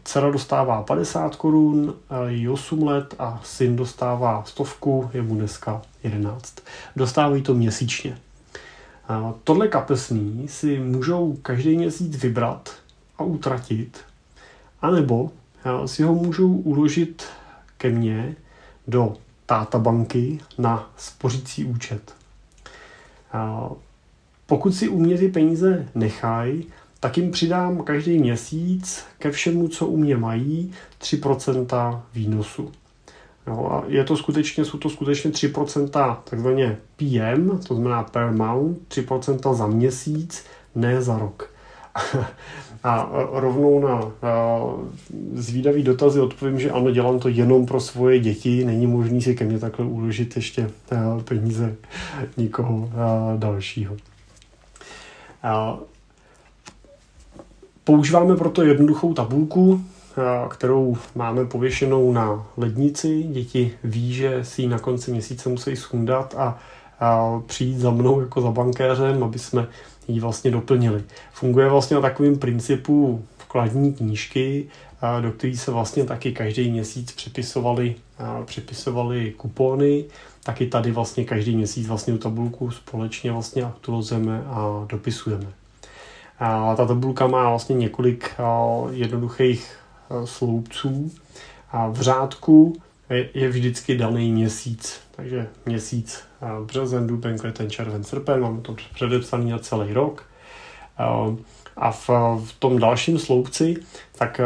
Dcera 0.05 0.31
dostává 0.31 0.83
50 0.83 1.37
korun, 1.37 1.95
jí 2.27 2.49
8 2.49 2.83
let 2.83 3.15
a 3.19 3.41
syn 3.45 3.77
dostává 3.77 4.45
stovku, 4.47 5.11
je 5.15 5.23
mu 5.23 5.35
dneska 5.35 5.83
11. 6.03 6.57
Dostávají 6.97 7.43
to 7.43 7.55
měsíčně. 7.55 8.19
Tohle 9.45 9.69
kapesný 9.69 10.49
si 10.49 10.79
můžou 10.79 11.37
každý 11.43 11.77
měsíc 11.77 12.17
vybrat 12.17 12.71
a 13.19 13.23
utratit, 13.23 13.99
anebo 14.83 15.31
si 15.87 16.03
ho 16.03 16.15
můžou 16.15 16.49
uložit 16.49 17.25
ke 17.79 17.91
mně 17.91 18.37
do 18.89 19.17
táta 19.47 19.79
banky 19.79 20.41
na 20.59 20.91
spořící 20.97 21.65
účet. 21.65 22.15
Pokud 24.47 24.75
si 24.75 24.89
u 24.89 24.99
mě 24.99 25.19
ty 25.19 25.29
peníze 25.29 25.89
nechají, 25.95 26.67
tak 27.03 27.17
jim 27.17 27.31
přidám 27.31 27.83
každý 27.83 28.19
měsíc 28.19 29.05
ke 29.19 29.31
všemu, 29.31 29.69
co 29.69 29.87
u 29.87 29.97
mě 29.97 30.17
mají, 30.17 30.73
3% 31.01 32.01
výnosu. 32.15 32.73
No 33.47 33.73
a 33.73 33.85
je 33.87 34.05
to 34.05 34.17
skutečně, 34.17 34.65
jsou 34.65 34.79
to 34.79 34.91
skutečně 34.91 35.31
3% 35.31 36.17
takzvaně 36.25 36.79
PM, 36.97 37.59
to 37.59 37.75
znamená 37.75 38.03
per 38.03 38.31
month, 38.31 38.79
3% 38.89 39.55
za 39.55 39.67
měsíc, 39.67 40.45
ne 40.75 41.03
za 41.03 41.19
rok. 41.19 41.51
A 42.85 43.11
rovnou 43.33 43.81
na 43.81 44.13
zvídavý 45.33 45.83
dotazy 45.83 46.21
odpovím, 46.21 46.61
že 46.61 46.71
ano, 46.71 46.91
dělám 46.91 47.19
to 47.19 47.29
jenom 47.29 47.67
pro 47.67 47.81
svoje 47.81 48.19
děti, 48.19 48.65
není 48.65 48.87
možný 48.87 49.23
si 49.23 49.35
ke 49.35 49.45
mně 49.45 49.59
takhle 49.59 49.87
uložit 49.87 50.37
ještě 50.37 50.71
peníze 51.25 51.75
nikoho 52.37 52.91
dalšího. 53.37 53.97
Používáme 57.85 58.37
proto 58.37 58.63
jednoduchou 58.63 59.15
tabulku, 59.15 59.81
eh, 60.19 60.49
kterou 60.49 60.97
máme 61.15 61.45
pověšenou 61.45 62.13
na 62.13 62.47
lednici. 62.57 63.23
Děti 63.23 63.73
ví, 63.85 64.15
že 64.15 64.45
si 64.45 64.63
ji 64.63 64.69
na 64.69 64.79
konci 64.79 65.11
měsíce 65.11 65.49
musí 65.49 65.77
schundat 65.77 66.35
a, 66.39 66.59
přijít 67.47 67.79
za 67.79 67.91
mnou 67.91 68.21
jako 68.21 68.41
za 68.41 68.51
bankéřem, 68.51 69.25
aby 69.25 69.39
jsme 69.39 69.67
ji 70.09 70.21
vlastně 70.21 70.51
doplnili. 70.51 71.03
Funguje 71.33 71.69
vlastně 71.69 71.95
na 71.95 72.01
takovém 72.01 72.39
principu 72.39 73.25
vkladní 73.39 73.95
knížky, 73.95 74.67
eh, 75.19 75.23
do 75.23 75.33
které 75.33 75.57
se 75.57 75.71
vlastně 75.71 76.05
taky 76.05 76.33
každý 76.33 76.71
měsíc 76.71 77.13
přepisovali, 77.13 77.95
eh, 78.21 78.45
přepisovali 78.45 79.35
kupony, 79.37 80.05
taky 80.43 80.67
tady 80.67 80.91
vlastně 80.91 81.25
každý 81.25 81.57
měsíc 81.57 81.89
vlastně 81.89 82.13
tu 82.13 82.19
tabulku 82.19 82.71
společně 82.71 83.33
vlastně 83.33 83.63
aktualizujeme 83.63 84.45
a 84.47 84.87
dopisujeme. 84.89 85.62
Ta 86.77 86.87
tabulka 86.87 87.27
má 87.27 87.49
vlastně 87.49 87.77
několik 87.77 88.31
jednoduchých 88.91 89.77
sloupců. 90.25 91.11
A 91.71 91.89
v 91.89 92.01
řádku 92.01 92.77
je 93.35 93.49
vždycky 93.49 93.99
daný 93.99 94.33
měsíc. 94.33 95.01
Takže 95.17 95.49
měsíc 95.67 96.23
březen, 96.67 97.07
duben, 97.07 97.39
květen, 97.39 97.71
červen, 97.71 98.05
srpen, 98.05 98.41
máme 98.41 98.61
to 98.61 98.77
předepsaný 98.95 99.51
na 99.51 99.59
celý 99.59 99.93
rok. 99.93 100.25
A 101.77 101.91
v, 101.91 102.09
v 102.45 102.53
tom 102.59 102.79
dalším 102.79 103.19
sloupci 103.19 103.77
tak 104.19 104.41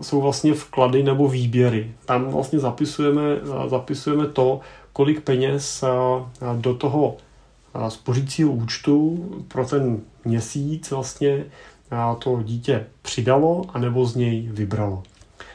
jsou 0.00 0.20
vlastně 0.20 0.54
vklady 0.54 1.02
nebo 1.02 1.28
výběry. 1.28 1.90
Tam 2.04 2.24
vlastně 2.24 2.58
zapisujeme, 2.58 3.22
zapisujeme 3.66 4.26
to, 4.26 4.60
kolik 4.92 5.20
peněz 5.20 5.84
do 6.56 6.74
toho 6.74 7.16
spořícího 7.88 8.52
účtu 8.52 9.24
pro 9.48 9.66
ten 9.66 10.00
měsíc 10.24 10.90
vlastně 10.90 11.44
to 12.18 12.42
dítě 12.42 12.86
přidalo 13.02 13.64
anebo 13.74 14.06
z 14.06 14.16
něj 14.16 14.48
vybralo. 14.52 15.02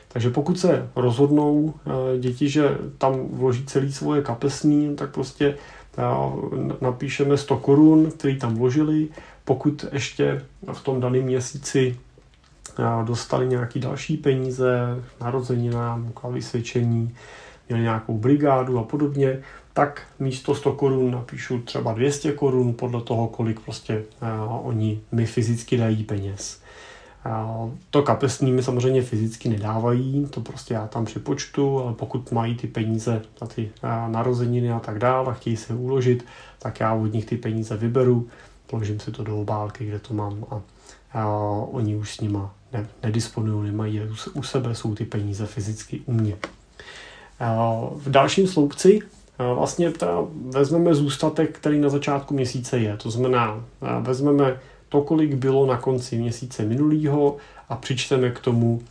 Takže 0.07 0.29
pokud 0.29 0.59
se 0.59 0.89
rozhodnou 0.95 1.73
děti, 2.19 2.49
že 2.49 2.77
tam 2.97 3.27
vloží 3.31 3.65
celý 3.65 3.93
svoje 3.93 4.21
kapesní, 4.21 4.95
tak 4.95 5.11
prostě 5.11 5.57
napíšeme 6.81 7.37
100 7.37 7.57
korun, 7.57 8.11
který 8.11 8.39
tam 8.39 8.55
vložili. 8.55 9.07
Pokud 9.45 9.85
ještě 9.91 10.45
v 10.73 10.83
tom 10.83 11.01
daném 11.01 11.23
měsíci 11.23 11.97
dostali 13.05 13.47
nějaký 13.47 13.79
další 13.79 14.17
peníze, 14.17 15.03
narozeninám, 15.21 16.11
k 16.13 16.23
vysvědčení, 16.23 17.15
měli 17.69 17.83
nějakou 17.83 18.17
brigádu 18.17 18.79
a 18.79 18.83
podobně, 18.83 19.39
tak 19.73 20.01
místo 20.19 20.55
100 20.55 20.73
korun 20.73 21.11
napíšu 21.11 21.59
třeba 21.59 21.93
200 21.93 22.31
korun 22.31 22.73
podle 22.73 23.01
toho, 23.01 23.27
kolik 23.27 23.59
prostě 23.59 24.03
uh, 24.21 24.67
oni 24.67 25.01
mi 25.11 25.25
fyzicky 25.25 25.77
dají 25.77 26.03
peněz. 26.03 26.61
Uh, 27.25 27.71
to 27.89 28.01
kapesní 28.01 28.51
mi 28.51 28.63
samozřejmě 28.63 29.01
fyzicky 29.01 29.49
nedávají, 29.49 30.27
to 30.29 30.41
prostě 30.41 30.73
já 30.73 30.87
tam 30.87 31.05
připočtu, 31.05 31.79
ale 31.79 31.93
pokud 31.93 32.31
mají 32.31 32.55
ty 32.55 32.67
peníze 32.67 33.21
na 33.41 33.47
ty 33.47 33.71
uh, 33.83 34.11
narozeniny 34.11 34.71
a 34.71 34.79
tak 34.79 34.99
dále 34.99 35.27
a 35.27 35.33
chtějí 35.33 35.57
se 35.57 35.73
uložit, 35.73 36.25
tak 36.59 36.79
já 36.79 36.93
od 36.93 37.13
nich 37.13 37.25
ty 37.25 37.37
peníze 37.37 37.77
vyberu, 37.77 38.27
položím 38.67 38.99
si 38.99 39.11
to 39.11 39.23
do 39.23 39.37
obálky, 39.37 39.85
kde 39.85 39.99
to 39.99 40.13
mám 40.13 40.45
a, 40.49 40.61
oni 41.71 41.95
už 41.95 42.15
s 42.15 42.21
nima 42.21 42.53
ne, 42.73 42.87
nedisponují, 43.03 43.71
nemají 43.71 44.01
u 44.33 44.43
sebe, 44.43 44.75
jsou 44.75 44.95
ty 44.95 45.05
peníze 45.05 45.45
fyzicky 45.45 46.01
u 46.05 46.13
mě. 46.13 46.37
V 47.95 48.09
dalším 48.09 48.47
sloupci 48.47 48.99
vlastně 49.55 49.93
vezmeme 50.49 50.95
zůstatek, 50.95 51.57
který 51.59 51.79
na 51.79 51.89
začátku 51.89 52.33
měsíce 52.33 52.77
je. 52.77 52.97
To 52.97 53.11
znamená, 53.11 53.65
vezmeme 54.01 54.59
to, 54.89 55.01
kolik 55.01 55.33
bylo 55.33 55.65
na 55.65 55.77
konci 55.77 56.17
měsíce 56.17 56.63
minulého 56.63 57.37
a 57.69 57.75
přičteme 57.75 58.31
k 58.31 58.39
tomu 58.39 58.81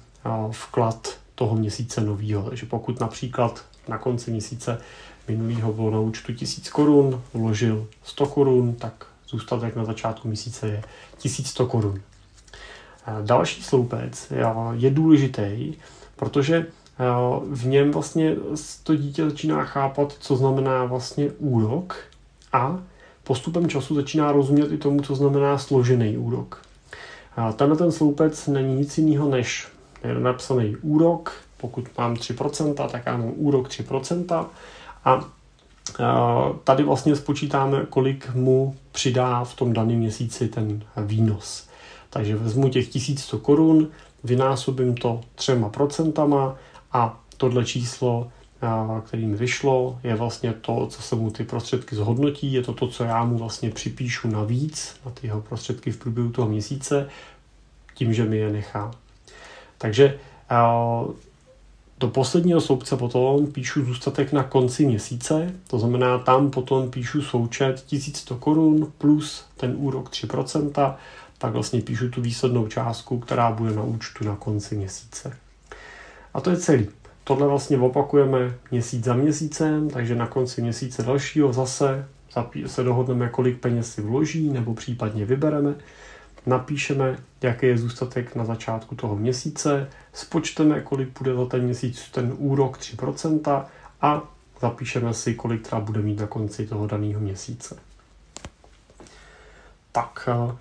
vklad 0.50 1.08
toho 1.34 1.56
měsíce 1.56 2.00
nového. 2.00 2.42
Takže 2.48 2.66
pokud 2.66 3.00
například 3.00 3.64
na 3.88 3.98
konci 3.98 4.30
měsíce 4.30 4.80
minulého 5.28 5.72
bylo 5.72 5.90
na 5.90 6.00
účtu 6.00 6.32
1000 6.32 6.68
korun, 6.68 7.22
vložil 7.34 7.86
100 8.04 8.26
korun, 8.26 8.74
tak 8.74 9.06
zůstatek 9.28 9.76
na 9.76 9.84
začátku 9.84 10.28
měsíce 10.28 10.68
je 10.68 10.82
1100 11.18 11.66
korun. 11.66 12.00
Další 13.22 13.62
sloupec 13.62 14.32
je 14.72 14.90
důležitý, 14.90 15.74
protože 16.16 16.66
v 17.50 17.66
něm 17.66 17.90
vlastně 17.90 18.36
to 18.82 18.96
dítě 18.96 19.30
začíná 19.30 19.64
chápat, 19.64 20.16
co 20.20 20.36
znamená 20.36 20.84
vlastně 20.84 21.30
úrok 21.38 21.96
a 22.52 22.78
postupem 23.24 23.68
času 23.68 23.94
začíná 23.94 24.32
rozumět 24.32 24.72
i 24.72 24.78
tomu, 24.78 25.00
co 25.00 25.14
znamená 25.14 25.58
složený 25.58 26.18
úrok. 26.18 26.62
Tenhle 27.56 27.76
ten 27.76 27.92
sloupec 27.92 28.46
není 28.46 28.74
nic 28.74 28.98
jiného 28.98 29.28
než 29.28 29.68
napsaný 30.18 30.76
úrok. 30.76 31.32
Pokud 31.56 31.84
mám 31.98 32.14
3%, 32.14 32.88
tak 32.88 33.02
já 33.06 33.16
mám 33.16 33.32
úrok 33.36 33.68
3%. 33.68 34.46
A 35.04 35.24
tady 36.64 36.82
vlastně 36.82 37.16
spočítáme, 37.16 37.86
kolik 37.90 38.34
mu 38.34 38.76
přidá 38.92 39.44
v 39.44 39.54
tom 39.54 39.72
daném 39.72 39.98
měsíci 39.98 40.48
ten 40.48 40.82
výnos. 40.96 41.68
Takže 42.10 42.36
vezmu 42.36 42.68
těch 42.68 42.88
1100 42.88 43.38
korun, 43.38 43.88
vynásobím 44.24 44.94
to 44.94 45.20
třema 45.34 45.68
procentama 45.68 46.54
a 46.92 47.20
tohle 47.36 47.64
číslo, 47.64 48.28
který 49.04 49.26
mi 49.26 49.36
vyšlo, 49.36 49.98
je 50.02 50.14
vlastně 50.14 50.52
to, 50.52 50.86
co 50.86 51.02
se 51.02 51.16
mu 51.16 51.30
ty 51.30 51.44
prostředky 51.44 51.96
zhodnotí, 51.96 52.52
je 52.52 52.62
to 52.62 52.72
to, 52.72 52.88
co 52.88 53.04
já 53.04 53.24
mu 53.24 53.38
vlastně 53.38 53.70
připíšu 53.70 54.28
navíc 54.28 54.96
na 55.04 55.10
ty 55.10 55.26
jeho 55.26 55.40
prostředky 55.40 55.90
v 55.90 55.96
průběhu 55.96 56.30
toho 56.30 56.48
měsíce, 56.48 57.08
tím, 57.94 58.12
že 58.12 58.24
mi 58.24 58.38
je 58.38 58.52
nechá. 58.52 58.90
Takže 59.78 60.18
do 62.00 62.08
posledního 62.08 62.60
sloupce 62.60 62.96
potom 62.96 63.46
píšu 63.46 63.84
zůstatek 63.84 64.32
na 64.32 64.42
konci 64.42 64.86
měsíce, 64.86 65.54
to 65.66 65.78
znamená 65.78 66.18
tam 66.18 66.50
potom 66.50 66.90
píšu 66.90 67.22
součet 67.22 67.84
1100 67.86 68.36
korun 68.36 68.92
plus 68.98 69.44
ten 69.56 69.74
úrok 69.76 70.10
3%, 70.10 70.94
tak 71.38 71.52
vlastně 71.52 71.80
píšu 71.80 72.10
tu 72.10 72.22
výslednou 72.22 72.66
částku, 72.66 73.18
která 73.18 73.50
bude 73.50 73.72
na 73.72 73.82
účtu 73.82 74.24
na 74.24 74.36
konci 74.36 74.76
měsíce. 74.76 75.36
A 76.36 76.40
to 76.40 76.50
je 76.50 76.56
celý. 76.56 76.88
Tohle 77.24 77.46
vlastně 77.46 77.78
opakujeme 77.78 78.54
měsíc 78.70 79.04
za 79.04 79.14
měsícem, 79.14 79.90
takže 79.90 80.14
na 80.14 80.26
konci 80.26 80.62
měsíce 80.62 81.02
dalšího 81.02 81.52
zase 81.52 82.08
se 82.66 82.82
dohodneme, 82.82 83.28
kolik 83.28 83.60
peněz 83.60 83.92
si 83.92 84.02
vloží, 84.02 84.48
nebo 84.48 84.74
případně 84.74 85.24
vybereme. 85.24 85.74
Napíšeme, 86.46 87.18
jaký 87.42 87.66
je 87.66 87.78
zůstatek 87.78 88.34
na 88.34 88.44
začátku 88.44 88.94
toho 88.94 89.16
měsíce, 89.16 89.90
spočteme, 90.12 90.80
kolik 90.80 91.18
bude 91.18 91.34
za 91.34 91.46
ten 91.46 91.62
měsíc 91.62 92.10
ten 92.10 92.34
úrok 92.38 92.78
3% 92.78 93.64
a 94.00 94.22
zapíšeme 94.60 95.14
si, 95.14 95.34
kolik 95.34 95.62
třeba 95.62 95.80
bude 95.80 96.02
mít 96.02 96.20
na 96.20 96.26
konci 96.26 96.66
toho 96.66 96.86
daného 96.86 97.20
měsíce. 97.20 97.76
Tak, 99.92 100.28
eh, 100.32 100.56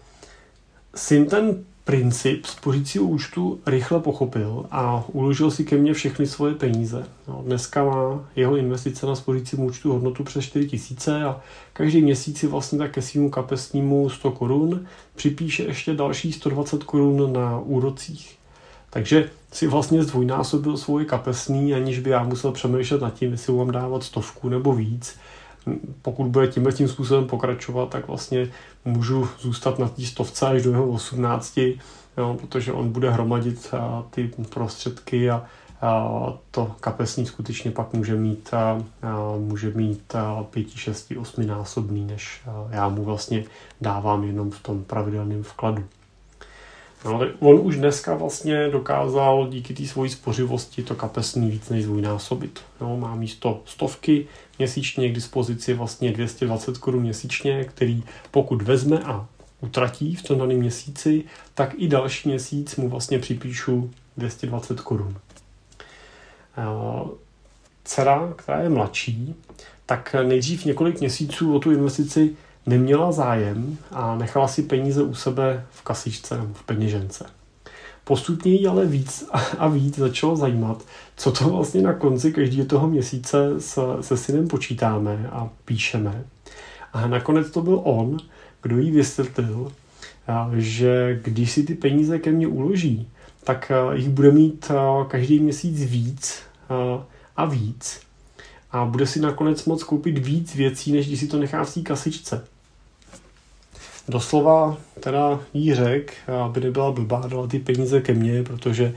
syn 0.96 1.26
ten 1.26 1.66
princip 1.86 2.46
spořícího 2.46 3.06
účtu 3.06 3.60
rychle 3.66 4.00
pochopil 4.00 4.66
a 4.72 5.04
uložil 5.08 5.52
si 5.52 5.64
ke 5.64 5.78
mně 5.78 5.94
všechny 5.94 6.28
svoje 6.28 6.56
peníze. 6.56 7.06
No, 7.28 7.42
dneska 7.46 7.84
má 7.84 8.30
jeho 8.36 8.58
investice 8.58 9.06
na 9.06 9.16
spořícím 9.16 9.60
účtu 9.60 9.94
hodnotu 9.94 10.24
přes 10.24 10.46
4 10.46 10.68
tisíce 10.68 11.24
a 11.24 11.42
každý 11.74 12.02
měsíc 12.02 12.40
si 12.40 12.48
vlastně 12.48 12.80
tak 12.80 12.92
ke 12.92 13.02
svýmu 13.02 13.30
kapesnímu 13.30 14.10
100 14.10 14.32
korun 14.32 14.86
připíše 15.16 15.64
ještě 15.64 15.94
další 15.94 16.32
120 16.34 16.84
korun 16.84 17.34
na 17.34 17.60
úrocích. 17.60 18.38
Takže 18.90 19.30
si 19.52 19.68
vlastně 19.68 20.04
zdvojnásobil 20.04 20.78
svoje 20.78 21.06
kapesní, 21.06 21.74
aniž 21.74 22.00
by 22.00 22.10
já 22.10 22.24
musel 22.24 22.52
přemýšlet 22.52 23.02
nad 23.02 23.14
tím, 23.14 23.32
jestli 23.32 23.54
mám 23.54 23.72
dávat 23.72 24.04
stovku 24.04 24.50
nebo 24.50 24.74
víc 24.74 25.18
pokud 26.02 26.28
bude 26.28 26.48
tímhle 26.48 26.72
tím 26.74 26.88
způsobem 26.88 27.28
pokračovat, 27.28 27.90
tak 27.90 28.08
vlastně 28.08 28.50
můžu 28.86 29.30
zůstat 29.40 29.80
na 29.80 29.90
té 29.90 30.02
stovce 30.02 30.48
až 30.48 30.64
do 30.64 30.72
jeho 30.72 30.88
18, 30.88 31.58
jo, 32.18 32.38
protože 32.42 32.74
on 32.74 32.92
bude 32.92 33.10
hromadit 33.10 33.70
a, 33.74 34.04
ty 34.10 34.32
prostředky 34.50 35.30
a, 35.30 35.44
a 35.82 36.34
to 36.52 36.76
kapesní 36.80 37.26
skutečně 37.26 37.72
pak 37.72 37.94
může 37.94 38.16
mít, 38.16 38.54
a, 38.54 38.60
a, 38.62 38.84
může 39.38 39.72
mít 39.72 40.16
a, 40.16 40.44
pěti, 40.44 40.78
šesti, 40.78 41.18
osmi 41.18 41.46
násobný, 41.46 42.06
než 42.06 42.42
a, 42.48 42.68
já 42.70 42.90
mu 42.90 43.04
vlastně 43.04 43.44
dávám 43.82 44.24
jenom 44.24 44.52
v 44.52 44.60
tom 44.60 44.84
pravidelném 44.84 45.44
vkladu. 45.44 45.84
No, 47.06 47.22
on 47.40 47.60
už 47.64 47.76
dneska 47.76 48.16
vlastně 48.16 48.70
dokázal 48.70 49.48
díky 49.48 49.74
té 49.74 49.86
svojí 49.86 50.12
spořivosti 50.12 50.84
to 50.84 50.96
kapesní 50.96 51.52
víc 51.52 51.70
než 51.70 51.84
zvojnásobit. 51.84 52.60
No, 52.82 52.98
má 52.98 53.16
místo 53.16 53.62
stovky 53.66 54.28
měsíčně 54.60 55.10
k 55.10 55.16
dispozici 55.16 55.74
vlastně 55.74 56.12
220 56.12 56.78
korun 56.78 57.02
měsíčně, 57.02 57.64
který 57.64 58.04
pokud 58.32 58.62
vezme 58.62 59.00
a 59.00 59.28
utratí 59.62 60.16
v 60.16 60.24
tom 60.24 60.40
daném 60.40 60.58
měsíci, 60.58 61.24
tak 61.54 61.74
i 61.78 61.88
další 61.88 62.30
měsíc 62.30 62.76
mu 62.76 62.90
vlastně 62.90 63.20
připíšu 63.20 63.92
220 64.18 64.82
korun. 64.82 65.18
Dcera, 67.84 68.34
která 68.36 68.62
je 68.62 68.70
mladší, 68.70 69.36
tak 69.86 70.16
nejdřív 70.24 70.66
několik 70.66 71.00
měsíců 71.00 71.56
o 71.56 71.60
tu 71.60 71.72
investici 71.72 72.36
neměla 72.66 73.12
zájem 73.12 73.78
a 73.92 74.16
nechala 74.16 74.48
si 74.48 74.64
peníze 74.64 75.04
u 75.04 75.14
sebe 75.14 75.66
v 75.72 75.82
kasičce 75.82 76.38
nebo 76.38 76.54
v 76.54 76.64
peněžence. 76.64 77.26
Postupně 78.04 78.52
jí 78.52 78.68
ale 78.68 78.86
víc 78.86 79.30
a 79.58 79.68
víc 79.68 79.98
začalo 79.98 80.36
zajímat, 80.36 80.84
co 81.18 81.32
to 81.32 81.50
vlastně 81.50 81.82
na 81.82 81.94
konci 81.94 82.34
každého 82.34 82.66
toho 82.66 82.88
měsíce 82.88 83.60
se, 83.60 83.82
se 84.02 84.18
synem 84.18 84.48
počítáme 84.48 85.30
a 85.32 85.50
píšeme. 85.66 86.24
A 86.94 87.08
nakonec 87.08 87.52
to 87.52 87.62
byl 87.62 87.82
on, 87.84 88.18
kdo 88.62 88.78
jí 88.78 88.92
vysvětlil, 88.92 89.72
že 90.58 91.20
když 91.24 91.52
si 91.52 91.64
ty 91.64 91.76
peníze 91.76 92.20
ke 92.20 92.32
mně 92.32 92.48
uloží, 92.48 93.10
tak 93.44 93.72
jich 93.94 94.10
bude 94.10 94.32
mít 94.32 94.72
každý 95.08 95.40
měsíc 95.40 95.84
víc 95.84 96.40
a 97.38 97.46
víc. 97.46 98.00
A 98.72 98.86
bude 98.86 99.08
si 99.08 99.20
nakonec 99.20 99.66
moct 99.66 99.84
koupit 99.84 100.18
víc 100.18 100.56
věcí, 100.56 100.92
než 100.92 101.08
když 101.08 101.20
si 101.20 101.28
to 101.28 101.40
nechá 101.40 101.64
v 101.64 101.74
té 101.74 101.82
kasičce 101.82 102.46
doslova 104.08 104.78
teda 105.00 105.40
jí 105.54 105.76
řek, 105.76 106.14
aby 106.46 106.62
nebyla 106.62 106.92
blbá, 106.92 107.24
dala 107.28 107.48
ty 107.48 107.60
peníze 107.60 108.02
ke 108.02 108.14
mně, 108.14 108.44
protože 108.44 108.94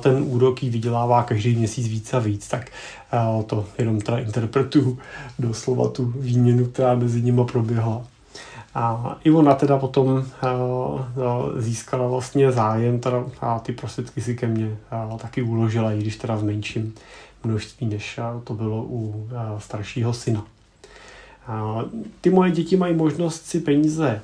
ten 0.00 0.24
úrok 0.26 0.62
jí 0.62 0.70
vydělává 0.70 1.22
každý 1.22 1.56
měsíc 1.56 1.88
víc 1.88 2.14
a 2.14 2.18
víc, 2.18 2.48
tak 2.48 2.70
to 3.46 3.66
jenom 3.78 4.00
teda 4.00 4.18
interpretuju 4.18 4.98
doslova 5.38 5.88
tu 5.88 6.12
výměnu, 6.16 6.66
která 6.66 6.94
mezi 6.94 7.22
nimi 7.22 7.44
proběhla. 7.52 8.06
A 8.74 9.16
i 9.24 9.30
ona 9.30 9.54
teda 9.54 9.78
potom 9.78 10.24
získala 11.56 12.08
vlastně 12.08 12.52
zájem 12.52 13.00
teda, 13.00 13.24
a 13.40 13.58
ty 13.58 13.72
prostředky 13.72 14.20
si 14.20 14.36
ke 14.36 14.46
mně 14.46 14.76
taky 15.18 15.42
uložila, 15.42 15.92
i 15.92 15.98
když 15.98 16.16
teda 16.16 16.36
v 16.36 16.44
menším 16.44 16.94
množství, 17.44 17.86
než 17.86 18.20
to 18.44 18.54
bylo 18.54 18.84
u 18.88 19.28
staršího 19.58 20.12
syna. 20.12 20.44
Ty 22.20 22.30
moje 22.30 22.50
děti 22.50 22.76
mají 22.76 22.94
možnost 22.94 23.46
si 23.46 23.60
peníze 23.60 24.22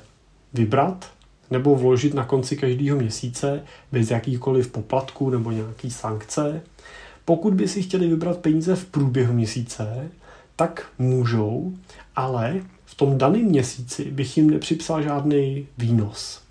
vybrat 0.53 1.11
nebo 1.51 1.75
vložit 1.75 2.13
na 2.13 2.25
konci 2.25 2.57
každého 2.57 2.97
měsíce 2.97 3.63
bez 3.91 4.11
jakýchkoliv 4.11 4.71
poplatků 4.71 5.29
nebo 5.29 5.51
nějaký 5.51 5.91
sankce. 5.91 6.61
Pokud 7.25 7.53
by 7.53 7.67
si 7.67 7.83
chtěli 7.83 8.07
vybrat 8.07 8.37
peníze 8.37 8.75
v 8.75 8.85
průběhu 8.85 9.33
měsíce, 9.33 10.09
tak 10.55 10.87
můžou, 10.99 11.73
ale 12.15 12.61
v 12.85 12.95
tom 12.95 13.17
daném 13.17 13.41
měsíci 13.41 14.11
bych 14.11 14.37
jim 14.37 14.49
nepřipsal 14.49 15.01
žádný 15.01 15.67
výnos. 15.77 16.41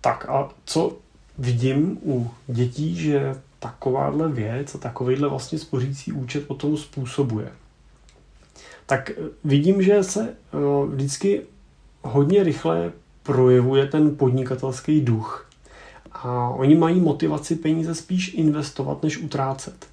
Tak 0.00 0.28
a 0.28 0.48
co 0.64 0.96
vidím 1.38 1.98
u 2.04 2.30
dětí, 2.46 2.96
že 2.96 3.34
takováhle 3.58 4.28
věc 4.28 4.74
a 4.74 4.78
takovýhle 4.78 5.28
vlastně 5.28 5.58
spořící 5.58 6.12
účet 6.12 6.46
potom 6.46 6.76
způsobuje? 6.76 7.52
Tak 8.86 9.10
vidím, 9.44 9.82
že 9.82 10.02
se 10.02 10.28
eh, 10.28 10.56
vždycky 10.86 11.42
hodně 12.06 12.42
rychle 12.42 12.92
projevuje 13.22 13.86
ten 13.86 14.16
podnikatelský 14.16 15.00
duch. 15.00 15.48
A 16.12 16.48
oni 16.48 16.74
mají 16.74 17.00
motivaci 17.00 17.56
peníze 17.56 17.94
spíš 17.94 18.34
investovat, 18.34 19.02
než 19.02 19.18
utrácet. 19.18 19.86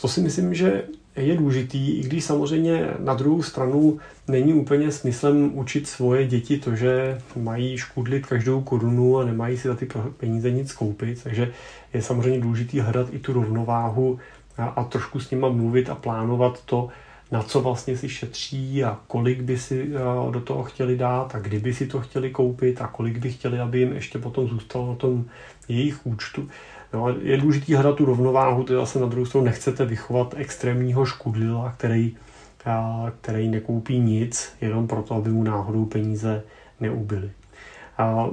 To 0.00 0.08
si 0.08 0.20
myslím, 0.20 0.54
že 0.54 0.82
je 1.16 1.36
důležitý, 1.36 1.90
i 1.90 2.02
když 2.02 2.24
samozřejmě 2.24 2.90
na 2.98 3.14
druhou 3.14 3.42
stranu 3.42 3.98
není 4.28 4.54
úplně 4.54 4.92
smyslem 4.92 5.58
učit 5.58 5.88
svoje 5.88 6.26
děti 6.26 6.58
to, 6.58 6.76
že 6.76 7.18
mají 7.36 7.78
škudlit 7.78 8.26
každou 8.26 8.60
korunu 8.60 9.18
a 9.18 9.24
nemají 9.24 9.56
si 9.56 9.68
za 9.68 9.74
ty 9.74 9.88
peníze 10.16 10.50
nic 10.50 10.72
koupit. 10.72 11.22
Takže 11.22 11.52
je 11.94 12.02
samozřejmě 12.02 12.40
důležitý 12.40 12.80
hledat 12.80 13.08
i 13.12 13.18
tu 13.18 13.32
rovnováhu 13.32 14.18
a, 14.58 14.64
a 14.64 14.84
trošku 14.84 15.20
s 15.20 15.30
nima 15.30 15.48
mluvit 15.48 15.90
a 15.90 15.94
plánovat 15.94 16.62
to, 16.64 16.88
na 17.32 17.42
co 17.42 17.60
vlastně 17.60 17.96
si 17.96 18.08
šetří 18.08 18.84
a 18.84 18.98
kolik 19.06 19.40
by 19.40 19.58
si 19.58 19.90
eh, 19.94 20.32
do 20.32 20.40
toho 20.40 20.62
chtěli 20.62 20.96
dát 20.96 21.34
a 21.34 21.38
kdyby 21.38 21.74
si 21.74 21.86
to 21.86 22.00
chtěli 22.00 22.30
koupit 22.30 22.80
a 22.80 22.86
kolik 22.86 23.18
by 23.18 23.30
chtěli, 23.30 23.60
aby 23.60 23.78
jim 23.78 23.92
ještě 23.92 24.18
potom 24.18 24.48
zůstalo 24.48 24.88
na 24.88 24.94
tom 24.94 25.24
jejich 25.68 26.06
účtu. 26.06 26.48
No, 26.92 27.08
je 27.22 27.36
důležité 27.36 27.74
hledat 27.74 27.96
tu 27.96 28.04
rovnováhu, 28.04 28.64
to 28.64 28.74
zase 28.74 29.00
na 29.00 29.06
druhou 29.06 29.26
stranu 29.26 29.44
nechcete 29.46 29.84
vychovat 29.84 30.34
extrémního 30.36 31.06
škudlila, 31.06 31.72
který, 31.78 32.16
eh, 32.66 33.12
který 33.20 33.48
nekoupí 33.48 33.98
nic, 33.98 34.52
jenom 34.60 34.86
proto, 34.86 35.14
aby 35.14 35.30
mu 35.30 35.42
náhodou 35.42 35.84
peníze 35.84 36.42
neubyly. 36.80 37.30
A, 37.98 38.28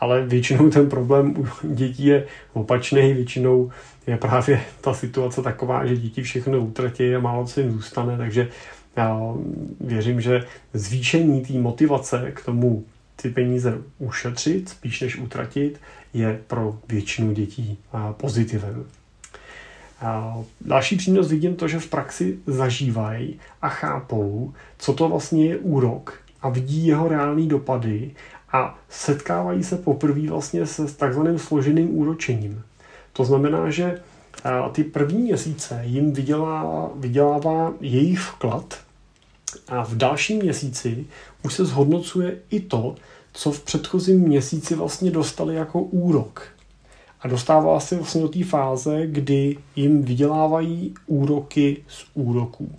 ale 0.00 0.26
většinou 0.26 0.70
ten 0.70 0.88
problém 0.88 1.34
u 1.38 1.46
dětí 1.62 2.06
je 2.06 2.26
opačný, 2.52 3.12
většinou 3.12 3.70
je 4.06 4.16
právě 4.16 4.60
ta 4.80 4.94
situace 4.94 5.42
taková, 5.42 5.86
že 5.86 5.96
děti 5.96 6.22
všechno 6.22 6.58
utratí 6.58 7.14
a 7.14 7.20
málo 7.20 7.46
co 7.46 7.60
jim 7.60 7.72
zůstane, 7.72 8.16
takže 8.16 8.48
já 8.96 9.34
věřím, 9.80 10.20
že 10.20 10.44
zvýšení 10.74 11.42
té 11.42 11.52
motivace 11.52 12.32
k 12.34 12.44
tomu 12.44 12.84
ty 13.16 13.30
peníze 13.30 13.78
ušetřit, 13.98 14.68
spíš 14.68 15.00
než 15.00 15.16
utratit, 15.16 15.80
je 16.14 16.40
pro 16.46 16.78
většinu 16.88 17.32
dětí 17.32 17.78
pozitivem. 18.16 18.84
Další 20.60 20.96
přínos 20.96 21.28
vidím 21.28 21.56
to, 21.56 21.68
že 21.68 21.78
v 21.78 21.86
praxi 21.86 22.38
zažívají 22.46 23.40
a 23.62 23.68
chápou, 23.68 24.52
co 24.78 24.92
to 24.92 25.08
vlastně 25.08 25.46
je 25.46 25.56
úrok 25.56 26.14
a 26.42 26.48
vidí 26.48 26.86
jeho 26.86 27.08
reální 27.08 27.48
dopady 27.48 28.10
a 28.52 28.78
setkávají 28.88 29.64
se 29.64 29.76
poprvé 29.76 30.28
vlastně 30.28 30.66
se 30.66 30.94
takzvaným 30.94 31.38
složeným 31.38 31.98
úročením. 31.98 32.62
To 33.12 33.24
znamená, 33.24 33.70
že 33.70 34.02
ty 34.72 34.84
první 34.84 35.22
měsíce 35.22 35.82
jim 35.84 36.12
vydělá, 36.12 36.90
vydělává 36.94 37.72
jejich 37.80 38.20
vklad 38.20 38.78
a 39.68 39.84
v 39.84 39.94
dalším 39.94 40.38
měsíci 40.38 41.06
už 41.42 41.54
se 41.54 41.64
zhodnocuje 41.64 42.36
i 42.50 42.60
to, 42.60 42.94
co 43.32 43.52
v 43.52 43.60
předchozím 43.60 44.20
měsíci 44.20 44.74
vlastně 44.74 45.10
dostali 45.10 45.54
jako 45.54 45.82
úrok. 45.82 46.42
A 47.20 47.28
dostává 47.28 47.80
se 47.80 47.96
vlastně 47.96 48.22
do 48.22 48.28
té 48.28 48.44
fáze, 48.44 49.06
kdy 49.06 49.58
jim 49.76 50.02
vydělávají 50.02 50.94
úroky 51.06 51.84
z 51.88 52.06
úroků. 52.14 52.72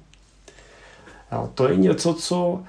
A 1.32 1.48
to 1.48 1.70
je 1.70 1.76
něco, 1.76 2.14
co 2.14 2.64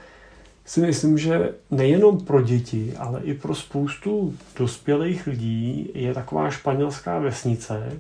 si 0.71 0.81
myslím, 0.81 1.19
že 1.19 1.55
nejenom 1.71 2.21
pro 2.21 2.43
děti, 2.43 2.95
ale 2.99 3.21
i 3.23 3.35
pro 3.35 3.55
spoustu 3.55 4.35
dospělých 4.57 5.27
lidí 5.27 5.91
je 5.95 6.15
taková 6.15 6.51
španělská 6.51 7.19
vesnice. 7.19 7.93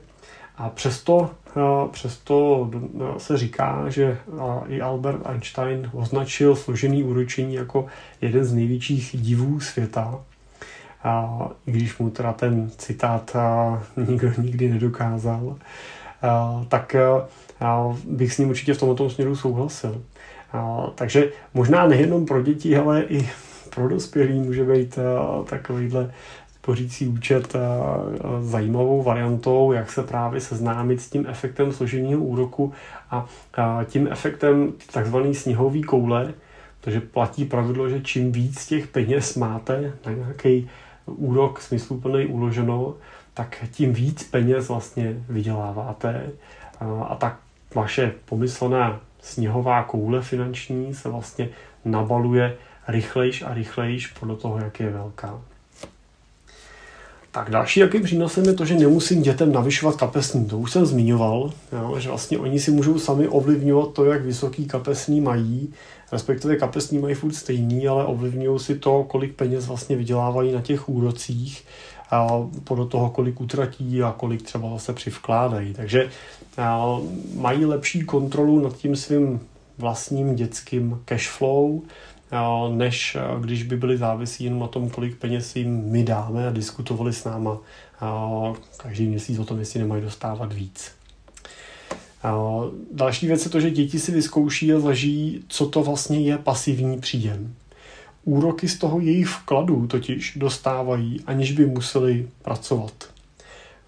A 0.57 0.69
přesto, 0.69 1.31
eh, 1.49 1.89
přesto 1.91 2.71
eh, 2.75 3.21
se 3.21 3.39
říká, 3.39 3.85
že 3.89 4.05
eh, 4.05 4.43
i 4.69 4.81
Albert 4.81 5.27
Einstein 5.27 5.91
označil 5.93 6.57
složený 6.57 7.03
úročení 7.03 7.55
jako 7.55 7.87
jeden 8.21 8.45
z 8.45 8.53
největších 8.53 9.17
divů 9.19 9.61
světa. 9.61 10.21
A 11.05 11.39
když 11.65 11.99
mu 11.99 12.11
teda 12.11 12.33
ten 12.33 12.71
citát 12.79 13.37
nikdo 13.97 14.33
nikdy 14.39 14.69
nedokázal, 14.69 15.57
tak 16.69 16.97
bych 18.05 18.35
s 18.35 18.39
ním 18.39 18.49
určitě 18.49 18.75
v 18.75 18.79
tomto 18.79 19.11
směru 19.11 19.37
souhlasil. 19.37 20.03
Takže 20.95 21.29
možná 21.55 21.87
nejenom 21.87 22.27
pro 22.27 22.43
děti, 22.43 22.77
ale 22.77 23.03
i 23.03 23.29
pro 23.75 23.89
dospělí 23.89 24.41
může 24.41 24.65
být 24.65 24.99
takovýhle 25.45 26.13
spořící 26.55 27.09
účet 27.09 27.57
zajímavou 28.41 29.03
variantou, 29.03 29.73
jak 29.73 29.93
se 29.93 30.03
právě 30.03 30.41
seznámit 30.41 31.01
s 31.01 31.11
tím 31.11 31.27
efektem 31.29 31.73
složeného 31.73 32.21
úroku 32.21 32.73
a 33.11 33.85
tím 33.85 34.09
efektem 34.11 34.73
takzvaný 34.93 35.35
sněhový 35.35 35.83
koule, 35.83 36.35
protože 36.81 37.01
platí 37.01 37.45
pravidlo, 37.45 37.89
že 37.89 38.01
čím 38.01 38.33
víc 38.33 38.67
těch 38.67 38.87
peněz 38.87 39.37
máte 39.37 39.93
na 40.07 40.13
nějaký 40.13 40.71
úrok 41.07 41.61
smysluplný 41.61 42.27
uloženo, 42.27 42.95
tak 43.35 43.65
tím 43.73 43.93
víc 43.93 44.23
peněz 44.23 44.69
vlastně 44.69 45.17
vyděláváte. 45.29 46.31
A 47.09 47.15
tak 47.15 47.37
vaše 47.75 48.13
pomyslená 48.25 49.01
sněhová 49.23 49.83
koule 49.83 50.23
finanční 50.23 50.95
se 50.95 51.09
vlastně 51.09 51.49
nabaluje 51.85 52.57
rychlejš 52.89 53.43
a 53.43 53.55
rychlejš 53.55 54.07
podle 54.07 54.37
toho, 54.37 54.59
jak 54.59 54.81
je 54.81 54.91
velká. 54.91 55.41
Tak 57.33 57.51
další 57.51 57.81
jakým 57.81 58.03
přínosem 58.03 58.45
je 58.45 58.53
to, 58.53 58.65
že 58.65 58.75
nemusím 58.75 59.23
dětem 59.23 59.53
navyšovat 59.53 59.97
kapesní. 59.97 60.47
To 60.47 60.59
už 60.59 60.71
jsem 60.71 60.87
zmiňoval, 60.87 61.53
jo, 61.73 61.95
že 61.99 62.09
vlastně 62.09 62.39
oni 62.39 62.61
si 62.61 62.71
můžou 62.71 62.99
sami 62.99 63.29
ovlivňovat 63.29 63.93
to, 63.93 64.05
jak 64.05 64.23
vysoký 64.23 64.67
kapesní 64.67 65.21
mají, 65.21 65.75
respektive 66.13 66.57
kapesní 66.57 66.99
mají 66.99 67.15
furt 67.15 67.33
stejný, 67.33 67.89
ale 67.89 68.05
ovlivňují 68.05 68.61
si 68.61 68.75
to, 68.79 69.05
kolik 69.05 69.35
peněz 69.35 69.67
vlastně 69.67 69.97
vydělávají 69.97 70.53
na 70.53 70.61
těch 70.61 70.89
úrocích 70.89 71.65
podle 72.65 72.87
toho, 72.87 73.11
kolik 73.11 73.41
utratí 73.41 74.03
a 74.03 74.15
kolik 74.17 74.43
třeba 74.43 74.71
zase 74.71 74.93
přivkládají. 74.93 75.75
Takže 75.75 76.11
mají 77.35 77.65
lepší 77.65 78.01
kontrolu 78.01 78.61
nad 78.61 78.77
tím 78.77 78.97
svým 78.97 79.41
vlastním 79.79 80.35
dětským 80.35 81.01
cashflow, 81.05 81.81
než 82.73 83.17
když 83.41 83.63
by 83.63 83.77
byli 83.77 83.99
závisí 83.99 84.45
jenom 84.45 84.61
na 84.61 84.67
tom, 84.67 84.91
kolik 84.91 85.19
peněz 85.19 85.57
jim 85.57 85.85
my 85.85 86.05
dáme 86.05 86.49
a 86.49 86.53
diskutovali 86.53 87.13
s 87.13 87.25
náma 87.25 87.59
každý 88.77 89.07
měsíc 89.07 89.39
o 89.39 89.45
tom, 89.45 89.59
jestli 89.59 89.81
nemají 89.81 90.03
dostávat 90.03 90.53
víc. 90.53 90.93
Další 92.93 93.27
věc 93.27 93.45
je 93.45 93.51
to, 93.51 93.61
že 93.61 93.71
děti 93.71 93.99
si 93.99 94.13
vyzkouší 94.13 94.73
a 94.73 94.81
zažijí, 94.81 95.45
co 95.49 95.67
to 95.67 95.83
vlastně 95.83 96.21
je 96.21 96.39
pasivní 96.39 97.01
příjem. 97.01 97.55
Úroky 98.25 98.69
z 98.69 98.79
toho 98.79 99.01
jejich 99.01 99.29
vkladů 99.29 99.87
totiž 99.87 100.37
dostávají, 100.37 101.21
aniž 101.27 101.53
by 101.53 101.67
museli 101.67 102.29
pracovat. 102.43 102.93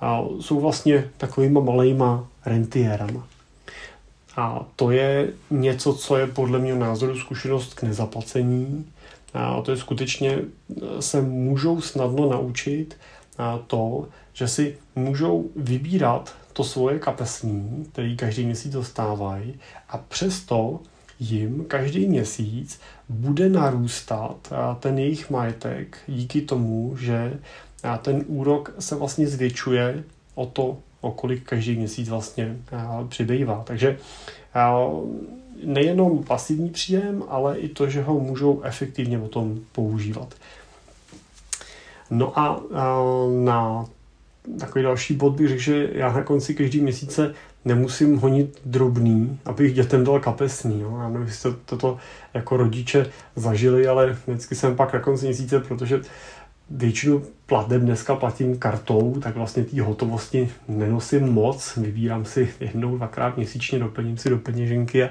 A 0.01 0.23
jsou 0.41 0.61
vlastně 0.61 1.11
takovýma 1.17 1.61
malejma 1.61 2.29
rentiérama. 2.47 3.27
A 4.37 4.67
to 4.77 4.91
je 4.91 5.33
něco, 5.51 5.95
co 5.95 6.17
je 6.17 6.27
podle 6.27 6.59
mě 6.59 6.75
názoru 6.75 7.19
zkušenost 7.19 7.75
k 7.75 7.83
nezaplacení. 7.83 8.87
A 9.35 9.63
to 9.63 9.71
je 9.71 9.77
skutečně, 9.77 10.39
se 11.01 11.23
můžou 11.23 11.81
snadno 11.81 12.31
naučit 12.31 12.97
to, 13.67 14.09
že 14.33 14.49
si 14.49 14.79
můžou 14.97 15.51
vybírat 15.57 16.37
to 16.53 16.65
svoje 16.65 16.99
kapesní, 16.99 17.87
který 17.93 18.17
každý 18.17 18.45
měsíc 18.45 18.73
dostávají 18.73 19.55
a 19.89 19.99
přesto 19.99 20.81
jim 21.23 21.65
každý 21.65 22.09
měsíc 22.09 22.81
bude 23.09 23.49
narůstat 23.49 24.53
ten 24.81 24.99
jejich 24.99 25.31
majetek 25.31 25.99
díky 26.07 26.41
tomu, 26.41 26.97
že 26.97 27.39
ten 28.03 28.25
úrok 28.27 28.75
se 28.79 28.95
vlastně 28.95 29.27
zvětšuje 29.27 30.05
o 30.35 30.47
to, 30.47 30.79
o 31.01 31.11
kolik 31.11 31.45
každý 31.45 31.77
měsíc 31.77 32.09
vlastně 32.09 32.57
přibývá. 33.09 33.63
Takže 33.67 33.99
nejenom 35.65 36.25
pasivní 36.25 36.71
příjem, 36.71 37.25
ale 37.29 37.59
i 37.59 37.69
to, 37.69 37.91
že 37.91 38.03
ho 38.03 38.21
můžou 38.21 38.63
efektivně 38.63 39.19
o 39.19 39.29
tom 39.29 39.61
používat. 39.73 40.35
No 42.11 42.39
a 42.39 42.61
na 43.45 43.87
takový 44.61 44.85
další 44.85 45.15
bod 45.15 45.31
bych 45.31 45.49
řekl, 45.49 45.61
že 45.61 45.91
já 45.93 46.13
na 46.13 46.23
konci 46.23 46.55
každý 46.55 46.81
měsíce 46.81 47.35
nemusím 47.65 48.19
honit 48.19 48.61
drobný, 48.65 49.39
abych 49.45 49.75
dětem 49.75 50.05
dal 50.05 50.21
kapesný. 50.21 50.81
Jo. 50.81 50.99
Já 51.03 51.09
nevím, 51.09 51.27
jestli 51.27 51.53
toto 51.65 51.99
jako 52.35 52.57
rodiče 52.57 53.07
zažili, 53.37 53.89
ale 53.89 54.17
vždycky 54.27 54.55
jsem 54.55 54.77
pak 54.77 54.93
na 54.95 55.01
konci 55.01 55.27
měsíce, 55.27 55.61
protože 55.61 56.01
většinu 56.71 57.23
plateb 57.47 57.83
dneska 57.83 58.15
platím 58.15 58.59
kartou, 58.59 59.21
tak 59.23 59.37
vlastně 59.37 59.65
té 59.65 59.83
hotovosti 59.83 60.49
nenosím 60.69 61.23
moc, 61.23 61.77
vybírám 61.77 62.25
si 62.25 62.49
jednou, 62.61 62.97
dvakrát 62.97 63.37
měsíčně, 63.37 63.79
doplním 63.79 64.17
si 64.17 64.31
do 64.31 64.39
peněženky 64.39 65.05
a, 65.05 65.11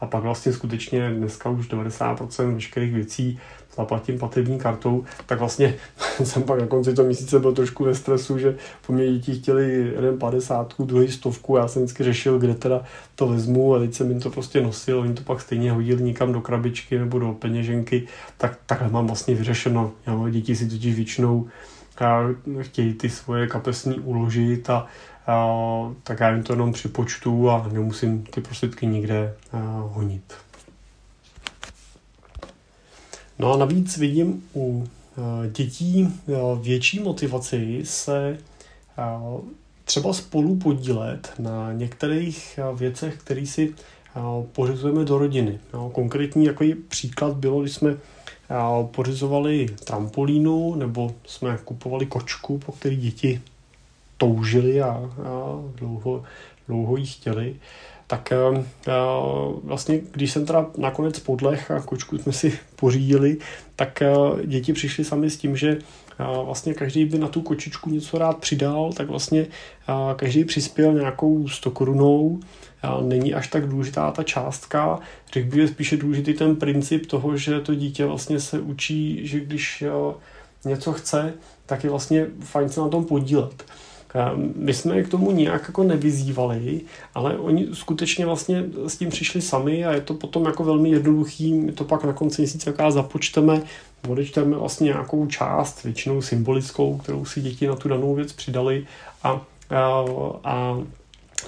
a 0.00 0.06
pak 0.06 0.22
vlastně 0.22 0.52
skutečně 0.52 1.10
dneska 1.10 1.48
už 1.48 1.70
90% 1.70 2.54
veškerých 2.54 2.94
věcí 2.94 3.38
zaplatím 3.76 4.18
platební 4.18 4.58
kartou, 4.58 5.04
tak 5.26 5.38
vlastně 5.38 5.74
jsem 6.24 6.42
pak 6.42 6.60
na 6.60 6.66
konci 6.66 6.94
toho 6.94 7.06
měsíce 7.06 7.38
byl 7.38 7.52
trošku 7.52 7.84
ve 7.84 7.94
stresu, 7.94 8.38
že 8.38 8.56
po 8.86 8.92
mě 8.92 9.12
děti 9.12 9.34
chtěli 9.34 9.92
jeden 9.94 10.18
padesátku, 10.18 10.84
druhý 10.84 11.12
stovku, 11.12 11.56
já 11.56 11.68
jsem 11.68 11.82
vždycky 11.82 12.04
řešil, 12.04 12.38
kde 12.38 12.54
teda 12.54 12.82
to 13.14 13.26
vezmu 13.26 13.74
a 13.74 13.78
teď 13.78 13.94
jsem 13.94 14.10
jim 14.10 14.20
to 14.20 14.30
prostě 14.30 14.60
nosil, 14.60 15.00
oni 15.00 15.14
to 15.14 15.22
pak 15.22 15.40
stejně 15.40 15.72
hodili 15.72 16.02
někam 16.02 16.32
do 16.32 16.40
krabičky 16.40 16.98
nebo 16.98 17.18
do 17.18 17.32
peněženky, 17.32 18.06
tak 18.36 18.58
takhle 18.66 18.90
mám 18.90 19.06
vlastně 19.06 19.34
vyřešeno. 19.34 19.92
Já, 20.06 20.30
děti 20.30 20.56
si 20.56 20.68
totiž 20.68 20.94
většinou 20.94 21.48
chtějí 22.60 22.94
ty 22.94 23.10
svoje 23.10 23.46
kapesní 23.46 24.00
uložit 24.00 24.70
a, 24.70 24.86
a 25.26 25.48
tak 26.02 26.20
já 26.20 26.30
jim 26.30 26.42
to 26.42 26.52
jenom 26.52 26.72
připočtu 26.72 27.50
a 27.50 27.68
nemusím 27.72 28.22
ty 28.22 28.40
prostředky 28.40 28.86
nikde 28.86 29.34
a, 29.52 29.58
honit. 29.92 30.43
No 33.38 33.52
a 33.52 33.56
navíc 33.56 33.96
vidím 33.96 34.44
u 34.54 34.84
eh, 34.84 35.50
dětí 35.50 36.08
eh, 36.08 36.32
větší 36.62 37.00
motivaci 37.00 37.80
se 37.84 38.38
eh, 38.98 39.02
třeba 39.84 40.12
spolu 40.12 40.56
podílet 40.56 41.32
na 41.38 41.72
některých 41.72 42.58
věcech, 42.74 43.16
které 43.16 43.46
si 43.46 43.74
pořizujeme 44.52 45.04
do 45.04 45.18
rodiny. 45.18 45.58
No, 45.72 45.90
konkrétní 45.90 46.46
takový 46.46 46.74
příklad 46.74 47.36
bylo, 47.36 47.60
když 47.60 47.74
jsme 47.74 47.96
pořizovali 48.90 49.66
trampolínu 49.84 50.74
nebo 50.74 51.14
jsme 51.26 51.58
kupovali 51.64 52.06
kočku, 52.06 52.58
po 52.58 52.72
který 52.72 52.96
děti 52.96 53.40
toužili 54.16 54.82
a, 54.82 54.88
a 54.88 55.10
dlouho, 55.76 56.24
dlouho 56.68 56.96
ji 56.96 57.06
chtěli 57.06 57.56
tak 58.06 58.32
uh, 58.52 58.58
vlastně, 59.64 60.00
když 60.12 60.32
jsem 60.32 60.46
teda 60.46 60.66
nakonec 60.78 61.18
podlech 61.18 61.70
a 61.70 61.80
kočku 61.80 62.18
jsme 62.18 62.32
si 62.32 62.58
pořídili, 62.76 63.36
tak 63.76 64.02
uh, 64.16 64.40
děti 64.40 64.72
přišly 64.72 65.04
sami 65.04 65.30
s 65.30 65.36
tím, 65.36 65.56
že 65.56 65.78
vlastně 66.44 66.74
každý 66.74 67.04
by 67.04 67.18
na 67.18 67.28
tu 67.28 67.42
kočičku 67.42 67.90
něco 67.90 68.18
rád 68.18 68.38
přidal, 68.38 68.92
tak 68.92 69.08
vlastně 69.08 69.46
každý 70.16 70.44
přispěl 70.44 70.92
nějakou 70.92 71.48
100 71.48 71.70
korunou, 71.70 72.40
není 73.02 73.34
až 73.34 73.48
tak 73.48 73.68
důležitá 73.68 74.10
ta 74.10 74.22
částka. 74.22 74.98
Řekl 75.32 75.48
bych, 75.48 75.58
je 75.60 75.68
spíše 75.68 75.96
důležitý 75.96 76.34
ten 76.34 76.56
princip 76.56 77.06
toho, 77.06 77.36
že 77.36 77.60
to 77.60 77.74
dítě 77.74 78.06
vlastně 78.06 78.40
se 78.40 78.60
učí, 78.60 79.26
že 79.26 79.40
když 79.40 79.84
něco 80.64 80.92
chce, 80.92 81.34
tak 81.66 81.84
je 81.84 81.90
vlastně 81.90 82.26
fajn 82.40 82.68
se 82.68 82.80
na 82.80 82.88
tom 82.88 83.04
podílet. 83.04 83.64
My 84.56 84.74
jsme 84.74 84.96
je 84.96 85.04
k 85.04 85.08
tomu 85.08 85.30
nějak 85.30 85.62
jako 85.62 85.82
nevyzývali, 85.82 86.80
ale 87.14 87.38
oni 87.38 87.68
skutečně 87.72 88.26
vlastně 88.26 88.64
s 88.86 88.96
tím 88.96 89.10
přišli 89.10 89.42
sami 89.42 89.84
a 89.84 89.92
je 89.92 90.00
to 90.00 90.14
potom 90.14 90.44
jako 90.44 90.64
velmi 90.64 90.90
jednoduchý, 90.90 91.54
my 91.54 91.72
to 91.72 91.84
pak 91.84 92.04
na 92.04 92.12
konci 92.12 92.42
měsíce 92.42 92.70
jaká 92.70 92.90
započteme, 92.90 93.62
odečteme 94.08 94.56
vlastně 94.56 94.84
nějakou 94.84 95.26
část, 95.26 95.84
většinou 95.84 96.22
symbolickou, 96.22 96.98
kterou 96.98 97.24
si 97.24 97.40
děti 97.40 97.66
na 97.66 97.76
tu 97.76 97.88
danou 97.88 98.14
věc 98.14 98.32
přidali 98.32 98.86
a, 99.22 99.40
a, 99.70 100.04
a 100.44 100.78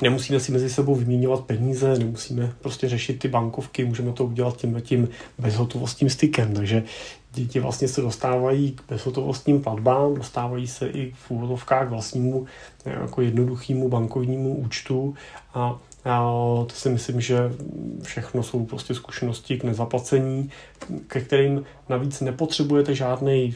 Nemusíme 0.02 0.40
si 0.40 0.52
mezi 0.52 0.70
sebou 0.70 0.94
vyměňovat 0.94 1.44
peníze, 1.44 1.98
nemusíme 1.98 2.52
prostě 2.61 2.88
řešit 2.88 3.18
ty 3.18 3.28
bankovky, 3.28 3.85
můžeme 3.85 4.12
to 4.12 4.24
udělat 4.24 4.56
tím 4.56 4.80
tím 4.80 5.09
bezhotovostním 5.38 6.11
stykem. 6.11 6.54
Takže 6.54 6.82
děti 7.32 7.61
vlastně 7.61 7.88
se 7.88 8.00
dostávají 8.00 8.72
k 8.72 8.82
bezhotovostním 8.88 9.62
platbám, 9.62 10.14
dostávají 10.14 10.66
se 10.66 10.88
i 10.88 11.12
v 11.12 11.30
úvodovkách 11.30 11.88
vlastnímu 11.88 12.46
jako 12.85 13.22
jednoduchému 13.22 13.88
bankovnímu 13.88 14.56
účtu 14.56 15.14
a 15.54 15.78
a 16.06 16.20
to 16.66 16.74
si 16.74 16.88
myslím, 16.88 17.20
že 17.20 17.38
všechno 18.02 18.42
jsou 18.42 18.64
prostě 18.64 18.94
zkušenosti 18.94 19.59
k 19.59 19.64
nezaplacení, 19.64 20.50
ke 21.06 21.20
kterým 21.20 21.64
navíc 21.88 22.20
nepotřebujete 22.20 22.94
žádný 22.94 23.54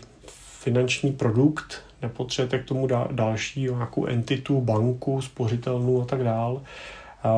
finanční 0.60 1.12
produkt, 1.12 1.82
nepotřebujete 2.02 2.58
k 2.58 2.64
tomu 2.64 2.88
další 3.10 3.62
nějakou 3.62 4.06
entitu, 4.06 4.60
banku, 4.60 5.22
spořitelnu 5.22 6.02
a 6.02 6.04
tak 6.04 6.24
dál. 6.24 6.62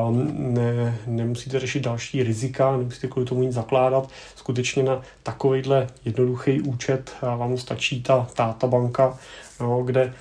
Um, 0.07 0.53
ne, 0.53 0.97
nemusíte 1.07 1.59
řešit 1.59 1.79
další 1.79 2.23
rizika, 2.23 2.77
nemusíte 2.77 3.07
kvůli 3.07 3.25
tomu 3.25 3.41
nic 3.41 3.53
zakládat. 3.53 4.09
Skutečně 4.35 4.83
na 4.83 5.01
takovýhle 5.23 5.87
jednoduchý 6.05 6.61
účet 6.61 7.15
vám 7.21 7.57
stačí 7.57 8.03
ta 8.03 8.27
táta 8.33 8.67
banka, 8.67 9.17
no, 9.59 9.83
kde, 9.83 10.13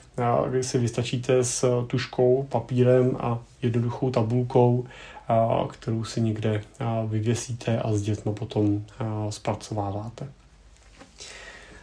kde 0.48 0.62
si 0.62 0.78
vystačíte 0.78 1.44
s 1.44 1.84
tuškou, 1.86 2.42
papírem 2.42 3.16
a 3.20 3.38
jednoduchou 3.62 4.10
tabulkou, 4.10 4.86
kterou 5.68 6.04
si 6.04 6.20
někde 6.20 6.62
vyvěsíte 7.06 7.78
a 7.78 7.92
s 7.92 8.02
dětmi 8.02 8.32
potom 8.32 8.84
zpracováváte. 9.30 10.28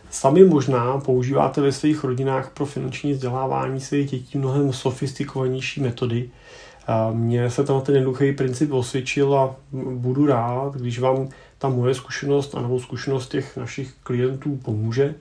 Sami 0.09 0.45
možná 0.45 0.97
používáte 0.97 1.61
ve 1.61 1.71
svých 1.71 2.03
rodinách 2.03 2.49
pro 2.53 2.65
finanční 2.65 3.13
vzdělávání 3.13 3.79
svých 3.79 4.09
dětí 4.09 4.37
mnohem 4.37 4.73
sofistikovanější 4.73 5.81
metody. 5.81 6.29
Mně 7.13 7.49
se 7.49 7.63
tam 7.63 7.81
ten 7.81 7.95
jednoduchý 7.95 8.31
princip 8.31 8.71
osvědčil 8.71 9.35
a 9.35 9.55
budu 9.71 10.25
rád, 10.25 10.75
když 10.75 10.99
vám 10.99 11.29
ta 11.57 11.69
moje 11.69 11.93
zkušenost 11.93 12.55
anebo 12.55 12.79
zkušenost 12.79 13.29
těch 13.29 13.57
našich 13.57 13.93
klientů 14.03 14.55
pomůže. 14.55 15.15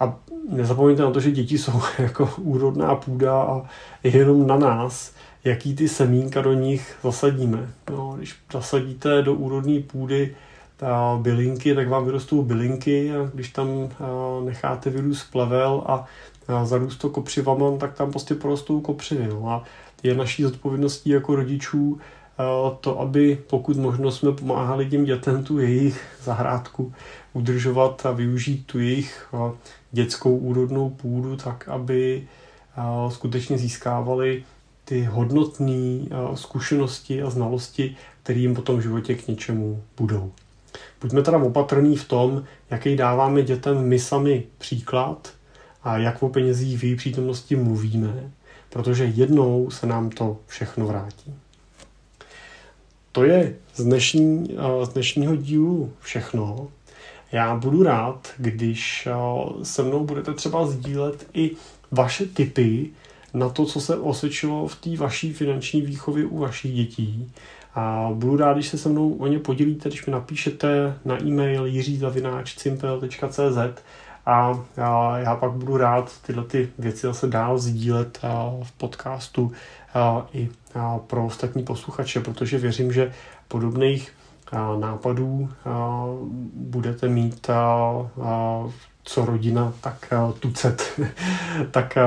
A 0.00 0.16
nezapomeňte 0.48 1.02
na 1.02 1.10
to, 1.10 1.20
že 1.20 1.30
děti 1.30 1.58
jsou 1.58 1.82
jako 1.98 2.30
úrodná 2.38 2.94
půda 2.94 3.42
a 3.42 3.62
je 4.02 4.16
jenom 4.16 4.46
na 4.46 4.58
nás, 4.58 5.12
jaký 5.44 5.74
ty 5.74 5.88
semínka 5.88 6.42
do 6.42 6.52
nich 6.52 6.96
zasadíme. 7.02 7.70
No, 7.90 8.14
když 8.16 8.34
zasadíte 8.52 9.22
do 9.22 9.34
úrodné 9.34 9.80
půdy 9.80 10.34
ta 10.76 11.18
bylinky, 11.22 11.74
tak 11.74 11.88
vám 11.88 12.04
vyrostou 12.04 12.42
bylinky 12.42 13.12
a 13.16 13.30
když 13.34 13.48
tam 13.48 13.68
necháte 14.44 14.90
vyrůst 14.90 15.30
plevel 15.32 15.82
a 15.86 16.06
zarůst 16.64 17.00
to 17.00 17.10
kopřivama, 17.10 17.76
tak 17.78 17.94
tam 17.94 18.10
prostě 18.10 18.34
porostou 18.34 18.80
kopřivy. 18.80 19.28
No 19.28 19.50
a 19.50 19.64
je 20.02 20.14
naší 20.14 20.42
zodpovědností 20.42 21.10
jako 21.10 21.36
rodičů 21.36 21.98
to, 22.80 23.00
aby 23.00 23.38
pokud 23.46 23.76
možno 23.76 24.10
jsme 24.10 24.32
pomáhali 24.32 24.86
těm 24.86 25.04
dětem 25.04 25.44
tu 25.44 25.58
jejich 25.58 26.06
zahrádku 26.22 26.92
udržovat 27.32 28.06
a 28.06 28.12
využít 28.12 28.66
tu 28.66 28.78
jejich 28.78 29.34
dětskou 29.92 30.36
úrodnou 30.36 30.90
půdu 30.90 31.36
tak, 31.36 31.68
aby 31.68 32.28
skutečně 33.08 33.58
získávali 33.58 34.44
ty 34.84 35.04
hodnotné 35.04 36.06
zkušenosti 36.34 37.22
a 37.22 37.30
znalosti, 37.30 37.96
které 38.22 38.38
jim 38.38 38.54
potom 38.54 38.76
v 38.76 38.82
životě 38.82 39.14
k 39.14 39.28
něčemu 39.28 39.82
budou. 39.96 40.32
Buďme 41.00 41.22
teda 41.22 41.38
opatrní 41.38 41.96
v 41.96 42.08
tom, 42.08 42.44
jaký 42.70 42.96
dáváme 42.96 43.42
dětem 43.42 43.88
my 43.88 43.98
sami 43.98 44.44
příklad 44.58 45.32
a 45.82 45.98
jak 45.98 46.22
o 46.22 46.28
penězích 46.28 46.78
v 46.78 46.84
její 46.84 46.96
přítomnosti 46.96 47.56
mluvíme, 47.56 48.30
protože 48.70 49.04
jednou 49.04 49.70
se 49.70 49.86
nám 49.86 50.10
to 50.10 50.36
všechno 50.46 50.86
vrátí. 50.86 51.34
To 53.12 53.24
je 53.24 53.56
z, 53.74 53.84
dnešní, 53.84 54.56
z 54.84 54.88
dnešního 54.88 55.36
dílu 55.36 55.92
všechno. 56.00 56.68
Já 57.32 57.56
budu 57.56 57.82
rád, 57.82 58.28
když 58.36 59.08
se 59.62 59.82
mnou 59.82 60.04
budete 60.04 60.34
třeba 60.34 60.66
sdílet 60.66 61.26
i 61.34 61.50
vaše 61.90 62.26
tipy 62.26 62.90
na 63.34 63.48
to, 63.48 63.64
co 63.64 63.80
se 63.80 63.96
osvědčilo 63.96 64.68
v 64.68 64.76
té 64.76 64.96
vaší 64.96 65.32
finanční 65.32 65.82
výchově 65.82 66.24
u 66.24 66.38
vašich 66.38 66.74
dětí 66.74 67.32
a 67.74 68.08
budu 68.12 68.36
rád, 68.36 68.52
když 68.52 68.68
se 68.68 68.78
se 68.78 68.88
mnou 68.88 69.12
o 69.12 69.26
ně 69.26 69.38
podělíte, 69.38 69.88
když 69.88 70.06
mi 70.06 70.12
napíšete 70.12 70.98
na 71.04 71.22
e-mail 71.22 71.66
jiřizavináč.cimpel.cz 71.66 73.58
a 74.26 74.60
já, 74.76 75.18
já 75.18 75.36
pak 75.36 75.52
budu 75.52 75.76
rád 75.76 76.12
tyhle 76.26 76.44
ty 76.44 76.68
věci 76.78 77.06
zase 77.06 77.26
dál 77.26 77.58
sdílet 77.58 78.20
v 78.62 78.72
podcastu 78.72 79.52
i 80.32 80.48
pro 81.06 81.26
ostatní 81.26 81.62
posluchače, 81.62 82.20
protože 82.20 82.58
věřím, 82.58 82.92
že 82.92 83.12
podobných 83.48 84.12
nápadů 84.80 85.48
budete 86.54 87.08
mít 87.08 87.50
co 89.04 89.24
rodina, 89.24 89.72
tak 89.80 90.12
tucet, 90.40 91.00
tak 91.70 91.98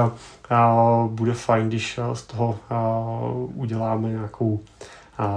bude 1.08 1.34
fajn, 1.34 1.67
když 1.67 1.99
z 2.13 2.23
toho 2.23 2.60
uděláme 3.56 4.10
nějakou 4.10 4.60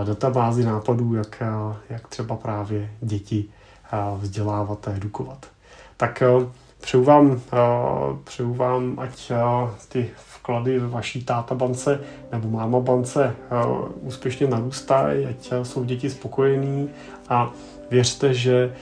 databázi 0.05 0.65
nápadů, 0.65 1.15
jak, 1.15 1.43
jak 1.91 2.09
třeba 2.09 2.37
právě 2.37 2.91
děti 3.01 3.45
vzdělávat 4.17 4.89
a 4.89 4.93
edukovat. 4.93 5.47
Tak 5.97 6.23
přeju 6.81 7.05
vám, 7.05 7.41
přeju 8.25 8.55
vám, 8.55 8.99
ať 8.99 9.33
ty 9.89 10.11
vklady 10.17 10.79
ve 10.79 10.89
vaší 10.89 11.25
tátabance 11.25 12.01
nebo 12.33 12.49
máma 12.49 12.81
bance 12.81 13.37
úspěšně 14.01 14.47
narůstají, 14.47 15.27
ať 15.27 15.53
jsou 15.63 15.85
děti 15.85 16.11
spokojení 16.11 16.91
a 17.29 17.51
věřte, 17.91 18.35
že 18.35 18.75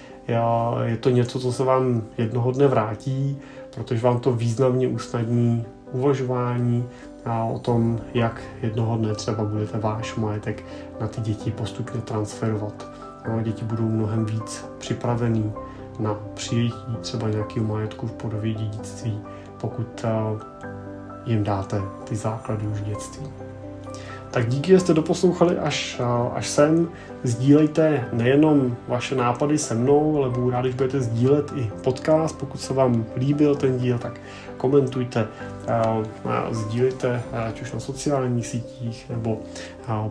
je 0.84 0.96
to 0.96 1.10
něco, 1.10 1.40
co 1.40 1.52
se 1.52 1.64
vám 1.64 2.02
jednoho 2.18 2.52
dne 2.52 2.66
vrátí, 2.66 3.38
protože 3.74 4.00
vám 4.00 4.20
to 4.20 4.32
významně 4.32 4.88
usnadní 4.88 5.66
uvažování 5.92 6.88
o 7.44 7.58
tom, 7.58 8.00
jak 8.14 8.40
jednoho 8.62 8.96
dne 8.96 9.14
třeba 9.14 9.44
budete 9.44 9.78
váš 9.78 10.14
majetek 10.14 10.64
na 11.00 11.08
ty 11.08 11.20
děti 11.20 11.50
postupně 11.50 12.00
transferovat. 12.00 12.86
No, 13.28 13.42
děti 13.42 13.64
budou 13.64 13.88
mnohem 13.88 14.26
víc 14.26 14.66
připravený 14.78 15.52
na 15.98 16.16
přijetí 16.34 16.96
třeba 17.00 17.28
nějakého 17.28 17.66
majetku 17.66 18.06
v 18.06 18.12
podobě 18.12 18.54
dědictví, 18.54 19.20
pokud 19.60 20.04
jim 21.26 21.44
dáte 21.44 21.82
ty 22.04 22.16
základy 22.16 22.66
už 22.66 22.80
v 22.80 22.84
dětství. 22.84 23.26
Tak 24.30 24.48
díky, 24.48 24.72
že 24.72 24.80
jste 24.80 24.94
doposlouchali 24.94 25.58
až, 25.58 26.00
až 26.34 26.48
sem. 26.48 26.88
Sdílejte 27.22 28.08
nejenom 28.12 28.76
vaše 28.88 29.14
nápady 29.14 29.58
se 29.58 29.74
mnou, 29.74 30.16
ale 30.16 30.30
budu 30.30 30.50
rád, 30.50 30.60
když 30.60 30.74
budete 30.74 31.00
sdílet 31.00 31.52
i 31.56 31.70
podcast. 31.84 32.38
Pokud 32.38 32.60
se 32.60 32.74
vám 32.74 33.04
líbil 33.16 33.54
ten 33.54 33.78
díl, 33.78 33.98
tak 33.98 34.20
komentujte, 34.58 35.28
sdílejte 36.50 37.22
ať 37.48 37.62
už 37.62 37.72
na 37.72 37.80
sociálních 37.80 38.46
sítích, 38.46 39.06
nebo 39.10 39.40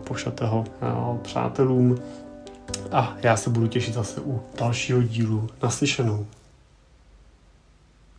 pošlete 0.04 0.46
ho 0.46 0.64
přátelům. 1.22 1.98
A 2.92 3.16
já 3.22 3.36
se 3.36 3.50
budu 3.50 3.66
těšit 3.66 3.94
zase 3.94 4.20
u 4.20 4.40
dalšího 4.60 5.02
dílu. 5.02 5.46
Naslyšenou. 5.62 6.26